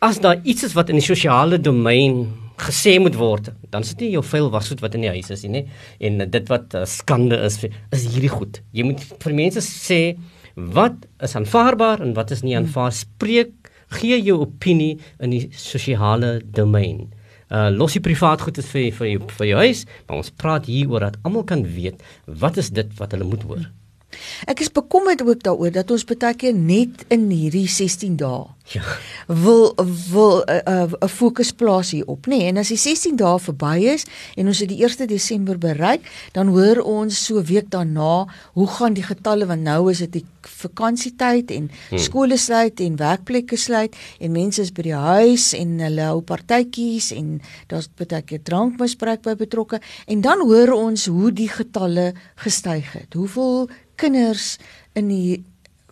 as 0.03 0.19
daar 0.19 0.39
iets 0.43 0.63
is 0.67 0.73
wat 0.75 0.89
in 0.91 0.99
die 0.99 1.05
sosiale 1.05 1.59
domein 1.59 2.25
gesê 2.59 2.97
moet 3.01 3.15
word, 3.17 3.49
dan 3.71 3.81
is 3.81 3.93
dit 3.93 4.05
nie 4.05 4.13
jou 4.17 4.23
vuil 4.25 4.49
wasgoed 4.53 4.83
wat 4.83 4.95
in 4.97 5.05
die 5.05 5.11
huis 5.15 5.31
is 5.33 5.45
nie, 5.49 5.63
en 6.03 6.25
dit 6.29 6.51
wat 6.51 6.75
uh, 6.77 6.83
skande 6.89 7.39
is, 7.47 7.57
is 7.95 8.05
hierdie 8.13 8.31
goed. 8.31 8.61
Jy 8.75 8.85
moet 8.91 9.03
vir 9.23 9.35
mense 9.37 9.63
sê 9.65 10.01
wat 10.53 11.05
is 11.23 11.35
aanvaarbaar 11.35 12.01
en 12.01 12.13
wat 12.17 12.31
is 12.31 12.43
nie 12.45 12.55
aanvaar. 12.57 12.91
Spreek, 12.93 13.71
gee 13.93 14.17
jou 14.21 14.39
opinie 14.45 14.97
in 15.19 15.33
die 15.33 15.47
sosiale 15.57 16.39
domein. 16.43 17.07
Uh 17.53 17.69
los 17.69 17.93
die 17.93 18.01
privaat 18.01 18.41
goed 18.41 18.57
vir 18.57 18.89
vir 18.97 19.07
jou 19.11 19.21
vir 19.37 19.47
jou 19.47 19.61
huis, 19.61 19.85
maar 20.07 20.23
ons 20.23 20.31
praat 20.31 20.65
hier 20.65 20.89
oor 20.89 21.05
dat 21.09 21.19
almal 21.23 21.45
kan 21.45 21.65
weet 21.75 22.01
wat 22.25 22.57
is 22.57 22.71
dit 22.73 22.89
wat 22.97 23.13
hulle 23.13 23.27
moet 23.29 23.43
hoor. 23.49 23.65
Ek 24.47 24.59
is 24.59 24.71
bekommerd 24.71 25.21
ook 25.21 25.43
daaroor 25.43 25.71
dat 25.71 25.91
ons 25.91 26.05
baie 26.05 26.33
keer 26.35 26.53
net 26.53 27.05
in 27.13 27.29
hierdie 27.29 27.67
16 27.67 28.17
dae 28.17 28.45
ja. 28.63 28.81
wil 29.27 29.75
wil 30.11 30.43
'n 30.45 30.49
uh, 30.49 30.83
eh, 30.83 30.91
uh, 30.99 31.09
fokus 31.09 31.51
plaas 31.51 31.91
hierop, 31.91 32.25
nê? 32.25 32.37
Nee, 32.37 32.47
en 32.47 32.57
as 32.57 32.67
die 32.67 32.77
16 32.77 33.15
dae 33.15 33.39
verby 33.39 33.77
is 33.93 34.05
en 34.35 34.47
ons 34.47 34.59
het 34.59 34.69
die 34.69 34.83
1 34.83 35.07
Desember 35.07 35.57
bereik, 35.57 36.01
dan 36.31 36.47
hoor 36.47 36.79
ons 36.79 37.25
so 37.25 37.43
week 37.43 37.69
daarna, 37.69 38.27
hoe 38.53 38.67
gaan 38.67 38.93
die 38.93 39.03
getalle 39.03 39.45
want 39.45 39.61
nou 39.61 39.91
is 39.91 39.97
dit 39.97 40.11
die 40.11 40.25
vakansietyd 40.41 41.51
en 41.51 41.69
hmm. 41.89 41.97
skole 41.97 42.37
sluit 42.37 42.79
en 42.79 42.95
werkplekke 42.95 43.57
sluit 43.57 43.95
en 44.19 44.31
mense 44.31 44.61
is 44.61 44.71
by 44.71 44.81
die 44.81 44.95
huis 44.95 45.53
en 45.53 45.79
hulle 45.79 46.01
hou 46.01 46.21
partytjies 46.21 47.11
en 47.11 47.41
daar's 47.67 47.87
baie 47.87 48.21
keer 48.21 48.43
drankmisbruik 48.43 49.21
by 49.21 49.35
betrokke 49.35 49.79
en 50.07 50.21
dan 50.21 50.39
hoor 50.39 50.71
ons 50.71 51.05
hoe 51.05 51.31
die 51.31 51.49
getalle 51.49 52.13
gestyg 52.35 52.91
het. 52.93 53.13
Hoeveel 53.13 53.69
kinders 53.95 54.57
in 54.93 55.07
die 55.07 55.43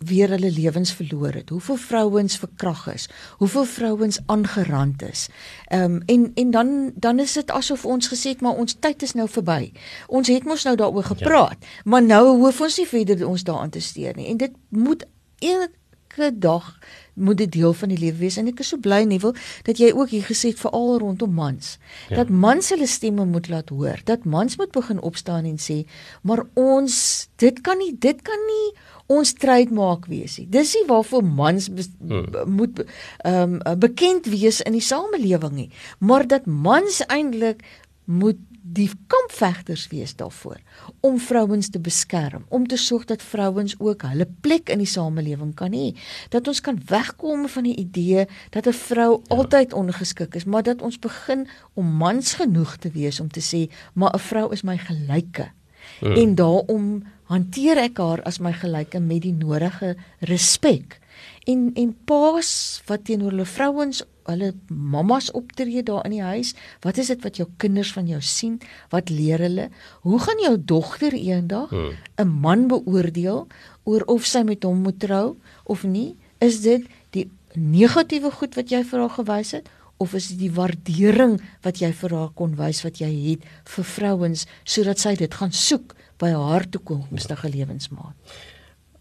weer 0.02 0.28
hulle 0.34 0.50
lewens 0.50 0.92
verloor 0.92 1.32
het. 1.32 1.48
Hoeveel 1.48 1.76
vrouens 1.76 2.36
verkrag 2.38 2.86
is, 2.94 3.08
hoeveel 3.38 3.64
vrouens 3.64 4.18
aangerand 4.26 5.02
is. 5.02 5.28
Ehm 5.68 5.82
um, 5.84 6.02
en 6.06 6.30
en 6.34 6.50
dan 6.50 6.92
dan 6.94 7.18
is 7.18 7.32
dit 7.32 7.50
asof 7.50 7.84
ons 7.84 8.08
gesê 8.08 8.34
het 8.34 8.40
maar 8.40 8.58
ons 8.58 8.76
tyd 8.80 9.02
is 9.02 9.12
nou 9.12 9.28
verby. 9.28 9.72
Ons 10.06 10.28
het 10.28 10.44
mos 10.44 10.64
nou 10.64 10.76
daaroor 10.76 11.04
gepraat, 11.04 11.56
ja. 11.60 11.66
maar 11.84 12.02
nou 12.02 12.36
hoef 12.38 12.60
ons 12.60 12.76
nie 12.76 12.88
verder 12.88 13.26
ons 13.28 13.44
daaraan 13.44 13.70
te 13.70 13.80
steur 13.80 14.16
nie. 14.16 14.26
En 14.26 14.36
dit 14.36 14.52
moet 14.68 15.06
elke 15.38 16.38
dag 16.38 16.78
moet 17.14 17.38
dit 17.38 17.52
deel 17.52 17.72
van 17.72 17.92
die 17.92 17.98
lewe 17.98 18.16
wees 18.24 18.38
en 18.40 18.48
ek 18.50 18.62
is 18.64 18.72
so 18.72 18.80
bly 18.80 19.02
Neville 19.08 19.36
dat 19.66 19.80
jy 19.82 19.92
ook 19.92 20.12
hier 20.14 20.24
gesê 20.26 20.52
het 20.52 20.62
veral 20.62 20.98
rondom 21.02 21.34
mans 21.36 21.76
ja. 22.08 22.16
dat 22.22 22.28
mans 22.28 22.72
hulle 22.72 22.88
stemme 22.88 23.26
moet 23.28 23.50
laat 23.52 23.68
hoor 23.74 24.00
dat 24.08 24.24
mans 24.24 24.56
moet 24.56 24.72
begin 24.72 25.00
opstaan 25.00 25.48
en 25.48 25.58
sê 25.60 25.82
maar 26.22 26.44
ons 26.54 26.96
dit 27.42 27.60
kan 27.60 27.78
nie 27.78 27.92
dit 27.98 28.22
kan 28.22 28.46
nie 28.48 28.68
ons 29.12 29.34
stryd 29.34 29.72
maak 29.74 30.06
wees 30.08 30.38
nie 30.40 30.46
dis 30.48 30.74
nie 30.78 30.86
waarvoor 30.88 31.24
mans 31.24 31.68
be, 31.72 31.84
hmm. 32.00 32.54
moet 32.56 32.84
ehm 33.24 33.58
um, 33.60 33.78
bekend 33.82 34.28
wees 34.32 34.62
in 34.64 34.78
die 34.78 34.84
samelewing 34.84 35.56
nie 35.56 35.70
maar 35.98 36.26
dat 36.26 36.46
mans 36.46 37.02
eintlik 37.08 37.60
moet 38.04 38.40
die 38.62 38.90
kampvegters 39.10 39.88
wees 39.90 40.14
daarvoor 40.16 40.60
om 41.00 41.18
vrouens 41.18 41.68
te 41.70 41.80
beskerm, 41.82 42.44
om 42.48 42.66
te 42.66 42.78
sorg 42.78 43.04
dat 43.10 43.22
vrouens 43.22 43.74
ook 43.78 44.04
hulle 44.06 44.28
plek 44.40 44.70
in 44.70 44.78
die 44.78 44.88
samelewing 44.88 45.54
kan 45.58 45.74
hê, 45.74 45.90
dat 46.30 46.48
ons 46.48 46.62
kan 46.62 46.78
wegkom 46.86 47.48
van 47.50 47.66
die 47.66 47.76
idee 47.76 48.26
dat 48.50 48.66
'n 48.66 48.72
vrou 48.72 49.10
ja. 49.18 49.36
altyd 49.36 49.72
ongeskik 49.72 50.34
is, 50.34 50.44
maar 50.44 50.62
dat 50.62 50.82
ons 50.82 50.98
begin 50.98 51.48
om 51.74 51.86
mans 51.86 52.34
genoeg 52.34 52.76
te 52.76 52.90
wees 52.90 53.20
om 53.20 53.28
te 53.28 53.42
sê, 53.42 53.72
maar 53.94 54.14
'n 54.14 54.18
vrou 54.18 54.52
is 54.52 54.62
my 54.62 54.78
gelyke. 54.78 55.50
Hmm. 55.98 56.16
En 56.16 56.34
daarom 56.34 57.02
hanteer 57.24 57.76
ek 57.76 57.98
haar 57.98 58.22
as 58.22 58.38
my 58.38 58.52
gelyke 58.52 59.00
met 59.00 59.22
die 59.22 59.32
nodige 59.32 59.96
respek. 60.20 61.00
En 61.44 61.70
en 61.74 61.96
paas 62.04 62.82
wat 62.86 63.04
teenoor 63.04 63.30
hulle 63.30 63.44
vrouens 63.44 64.02
hulle 64.28 64.52
mammas 64.68 65.30
optree 65.30 65.82
daar 65.82 66.04
in 66.08 66.16
die 66.16 66.22
huis? 66.22 66.54
Wat 66.84 66.98
is 66.98 67.12
dit 67.12 67.22
wat 67.22 67.36
jou 67.40 67.48
kinders 67.56 67.92
van 67.92 68.06
jou 68.06 68.20
sien? 68.20 68.60
Wat 68.90 69.10
leer 69.10 69.42
hulle? 69.42 69.68
Hoe 70.06 70.18
gaan 70.18 70.42
jou 70.42 70.56
dogter 70.58 71.12
eendag. 71.12 71.70
'n 71.70 71.94
hmm. 72.16 72.40
man 72.40 72.66
beoordeel 72.68 73.46
oor 73.84 74.02
of 74.06 74.24
sy 74.24 74.42
met 74.42 74.62
hom 74.62 74.82
moet 74.82 74.98
trou 74.98 75.36
of 75.64 75.82
nie? 75.82 76.16
Is 76.38 76.60
dit 76.60 76.86
die 77.10 77.30
negatiewe 77.54 78.30
goed 78.30 78.54
wat 78.54 78.70
jy 78.70 78.82
vir 78.84 79.00
haar 79.00 79.16
gewys 79.18 79.52
het 79.52 79.68
of 80.02 80.14
is 80.14 80.28
dit 80.32 80.38
die 80.38 80.54
waardering 80.54 81.36
wat 81.62 81.78
jy 81.78 81.92
vir 81.92 82.14
haar 82.16 82.32
kon 82.34 82.56
wys 82.58 82.82
wat 82.82 82.98
jy 82.98 83.10
het 83.30 83.44
vir 83.74 83.84
vrouens 83.84 84.46
sodat 84.64 84.98
sy 84.98 85.14
dit 85.14 85.34
gaan 85.34 85.52
soek 85.52 85.94
by 86.18 86.32
haar 86.34 86.66
toekomstige 86.70 87.48
lewensmaat? 87.48 88.16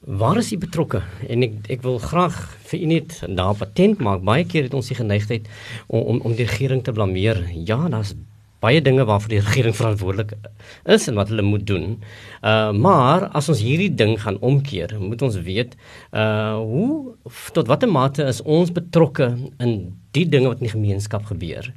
Waar 0.01 0.37
is 0.37 0.51
u 0.51 0.57
betrokke? 0.57 1.03
En 1.29 1.43
ek 1.45 1.67
ek 1.69 1.83
wil 1.85 1.99
graag 2.01 2.33
vir 2.71 2.79
u 2.81 2.87
net 2.89 3.19
daar 3.37 3.53
patent 3.53 3.99
maak. 4.01 4.23
Baie 4.25 4.45
keer 4.49 4.65
het 4.65 4.73
ons 4.73 4.87
die 4.89 4.97
geneigtheid 4.97 5.45
om 5.87 6.01
om 6.01 6.21
om 6.25 6.33
die 6.33 6.47
regering 6.47 6.81
te 6.83 6.91
blameer. 6.91 7.43
Ja, 7.53 7.77
daar's 7.85 8.15
baie 8.61 8.81
dinge 8.81 9.05
waarvoor 9.05 9.29
die 9.29 9.41
regering 9.41 9.75
verantwoordelik 9.77 10.33
is 10.89 11.07
en 11.07 11.19
wat 11.21 11.29
hulle 11.29 11.45
moet 11.45 11.67
doen. 11.69 11.99
Uh 12.41 12.71
maar 12.73 13.27
as 13.29 13.49
ons 13.53 13.61
hierdie 13.61 13.93
ding 13.93 14.17
gaan 14.21 14.41
omkeer, 14.41 14.97
moet 14.99 15.21
ons 15.21 15.37
weet 15.45 15.77
uh 16.11 16.57
hoe 16.57 17.13
tot 17.53 17.69
watter 17.69 17.89
mate 17.89 18.25
is 18.25 18.41
ons 18.41 18.73
betrokke 18.73 19.35
in 19.59 19.77
die 20.15 20.25
dinge 20.27 20.49
wat 20.51 20.59
in 20.59 20.67
die 20.67 20.73
gemeenskap 20.73 21.25
gebeur. 21.29 21.69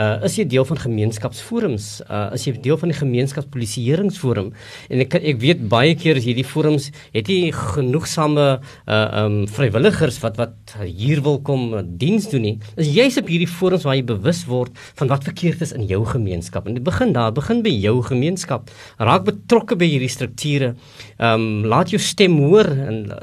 Uh 0.00 0.24
is 0.24 0.38
jy 0.38 0.46
deel 0.48 0.64
van 0.68 0.80
gemeenskapsforums? 0.80 1.88
Uh 2.08 2.30
is 2.36 2.46
jy 2.46 2.54
deel 2.64 2.78
van 2.80 2.92
die 2.92 2.96
gemeenskapspolisieeringsforum? 2.96 4.52
En 4.88 5.04
ek 5.04 5.18
ek 5.20 5.40
weet 5.42 5.66
baie 5.72 5.92
keer 5.98 6.20
as 6.20 6.26
hierdie 6.28 6.46
forums 6.46 6.88
het 7.12 7.28
jy 7.28 7.52
genoegsame 7.52 8.46
uh 8.56 9.02
um 9.22 9.36
vrywilligers 9.50 10.22
wat 10.24 10.40
wat 10.40 10.76
hier 10.80 11.20
wil 11.24 11.38
kom 11.44 11.68
uh, 11.76 11.84
diens 11.84 12.30
doen 12.32 12.46
nie. 12.48 12.54
Is 12.80 12.88
jy's 12.96 13.20
op 13.20 13.28
hierdie 13.28 13.50
forums 13.50 13.84
waar 13.84 13.98
jy 13.98 14.06
bewus 14.08 14.44
word 14.48 14.72
van 15.00 15.12
wat 15.12 15.28
verkeerd 15.28 15.60
is 15.64 15.76
in 15.76 15.84
jou 15.90 16.02
gemeenskap. 16.08 16.66
En 16.66 16.80
dit 16.80 16.84
begin 16.84 17.12
daar, 17.12 17.32
begin 17.36 17.60
by 17.64 17.72
jou 17.76 17.98
gemeenskap. 18.08 18.72
Raak 18.98 19.28
betrokke 19.28 19.76
by 19.76 19.90
hierdie 19.90 20.12
strukture. 20.12 20.74
Um 21.20 21.66
laat 21.68 21.92
jou 21.92 22.00
stem 22.00 22.40
hoor 22.40 22.72
en 22.72 23.04
uh, 23.12 23.20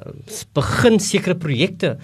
begin 0.54 1.02
sekere 1.02 1.38
projekte 1.40 1.98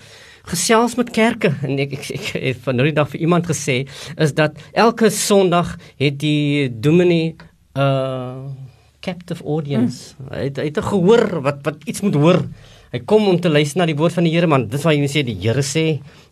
gesels 0.49 0.95
met 0.99 1.09
kerke 1.15 1.53
en 1.65 1.79
ek 1.81 1.97
ek, 1.97 2.11
ek 2.17 2.29
het 2.33 2.61
van 2.65 2.77
nou 2.79 2.85
die 2.87 2.95
dag 2.95 3.09
vir 3.11 3.25
iemand 3.25 3.49
gesê 3.49 3.83
is 4.17 4.35
dat 4.37 4.59
elke 4.73 5.09
Sondag 5.13 5.75
het 6.01 6.19
die 6.21 6.69
dominee 6.69 7.35
uh 7.75 8.45
captive 9.05 9.43
audience. 9.45 10.15
Hmm. 10.17 10.31
Hy 10.33 10.47
het, 10.47 10.61
hy 10.61 10.69
het 10.71 10.79
gehoor 10.89 11.27
wat 11.45 11.61
wat 11.67 11.83
iets 11.89 12.01
moet 12.05 12.17
hoor. 12.17 12.39
Hy 12.93 13.01
kom 13.09 13.27
om 13.27 13.37
te 13.41 13.51
luister 13.51 13.81
na 13.81 13.89
die 13.89 13.97
woord 13.99 14.15
van 14.15 14.25
die 14.25 14.31
Here, 14.33 14.47
man. 14.49 14.69
Dis 14.71 14.85
wat 14.87 14.95
jy 14.95 15.09
sê 15.11 15.21
die 15.27 15.35
Here 15.43 15.63
sê. 15.65 15.85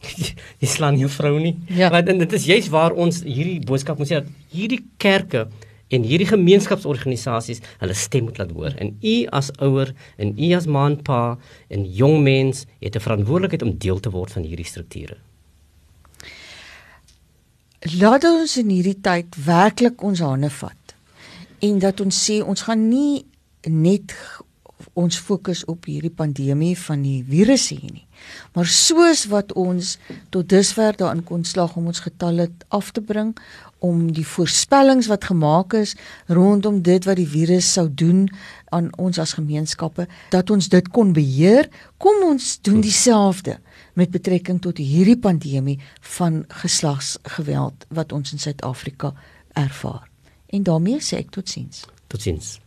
Jy 0.61 0.69
slaan 0.71 0.97
nie 0.97 1.09
vrou 1.11 1.35
nie. 1.41 1.57
Ja. 1.67 1.89
Maar 1.91 2.05
dit 2.07 2.37
is 2.39 2.47
juist 2.47 2.71
waar 2.73 2.95
ons 2.95 3.21
hierdie 3.25 3.59
boodskap 3.67 3.99
moet 3.99 4.09
sê 4.09 4.21
dat 4.21 4.31
hierdie 4.53 4.81
kerke 5.01 5.47
en 5.93 6.05
hierdie 6.07 6.29
gemeenskapsorganisasies 6.29 7.61
hulle 7.81 7.97
stem 7.97 8.27
moet 8.29 8.39
laat 8.41 8.53
hoor. 8.55 8.77
En 8.81 8.95
u 9.01 9.15
as 9.39 9.51
ouer 9.61 9.93
en 10.17 10.33
u 10.37 10.53
as 10.57 10.65
ma 10.65 10.87
en 10.89 10.97
pa 11.05 11.21
en 11.69 11.85
jong 11.99 12.21
mens 12.23 12.65
het 12.79 12.95
'n 12.95 13.05
verantwoordelikheid 13.07 13.61
om 13.61 13.77
deel 13.77 13.99
te 13.99 14.09
word 14.09 14.31
van 14.31 14.43
hierdie 14.43 14.65
strukture. 14.65 15.17
Laat 17.99 18.23
ons 18.23 18.57
in 18.57 18.69
hierdie 18.69 19.01
tyd 19.01 19.35
werklik 19.45 20.03
ons 20.03 20.19
hande 20.19 20.49
vat 20.49 20.95
en 21.59 21.79
dat 21.79 21.99
ons 21.99 22.15
sê 22.29 22.43
ons 22.43 22.61
gaan 22.61 22.89
nie 22.89 23.25
net 23.67 24.15
ons 24.93 25.17
fokus 25.17 25.63
op 25.71 25.87
hierdie 25.89 26.13
pandemie 26.13 26.75
van 26.77 27.03
die 27.05 27.23
virus 27.27 27.69
hier 27.73 27.91
nie. 27.91 28.05
Maar 28.53 28.69
soos 28.69 29.25
wat 29.31 29.53
ons 29.59 29.97
tot 30.33 30.49
dusver 30.49 30.95
daarin 30.99 31.23
kon 31.27 31.43
slag 31.47 31.75
om 31.79 31.89
ons 31.91 32.03
getalle 32.03 32.49
af 32.69 32.91
te 32.91 33.01
bring, 33.01 33.33
om 33.83 34.05
die 34.15 34.25
voorspellings 34.27 35.09
wat 35.11 35.27
gemaak 35.27 35.75
is 35.77 35.95
rondom 36.31 36.81
dit 36.85 37.05
wat 37.05 37.19
die 37.19 37.27
virus 37.27 37.73
sou 37.75 37.89
doen 37.91 38.25
aan 38.71 38.89
ons 38.97 39.19
as 39.19 39.35
gemeenskappe 39.37 40.07
dat 40.31 40.49
ons 40.55 40.69
dit 40.71 40.89
kon 40.95 41.11
beheer 41.13 41.69
kom 41.97 42.23
ons 42.31 42.55
doen 42.63 42.81
dieselfde 42.81 43.59
met 43.99 44.13
betrekking 44.15 44.61
tot 44.63 44.79
hierdie 44.81 45.19
pandemie 45.19 45.77
van 46.15 46.43
geslagsgeweld 46.63 47.87
wat 47.93 48.11
ons 48.11 48.33
in 48.33 48.41
Suid-Afrika 48.41 49.13
ervaar. 49.53 50.07
En 50.49 50.65
daarmee 50.65 51.01
sê 51.01 51.21
ek 51.21 51.33
totsiens. 51.35 51.85
Totsiens 52.09 52.57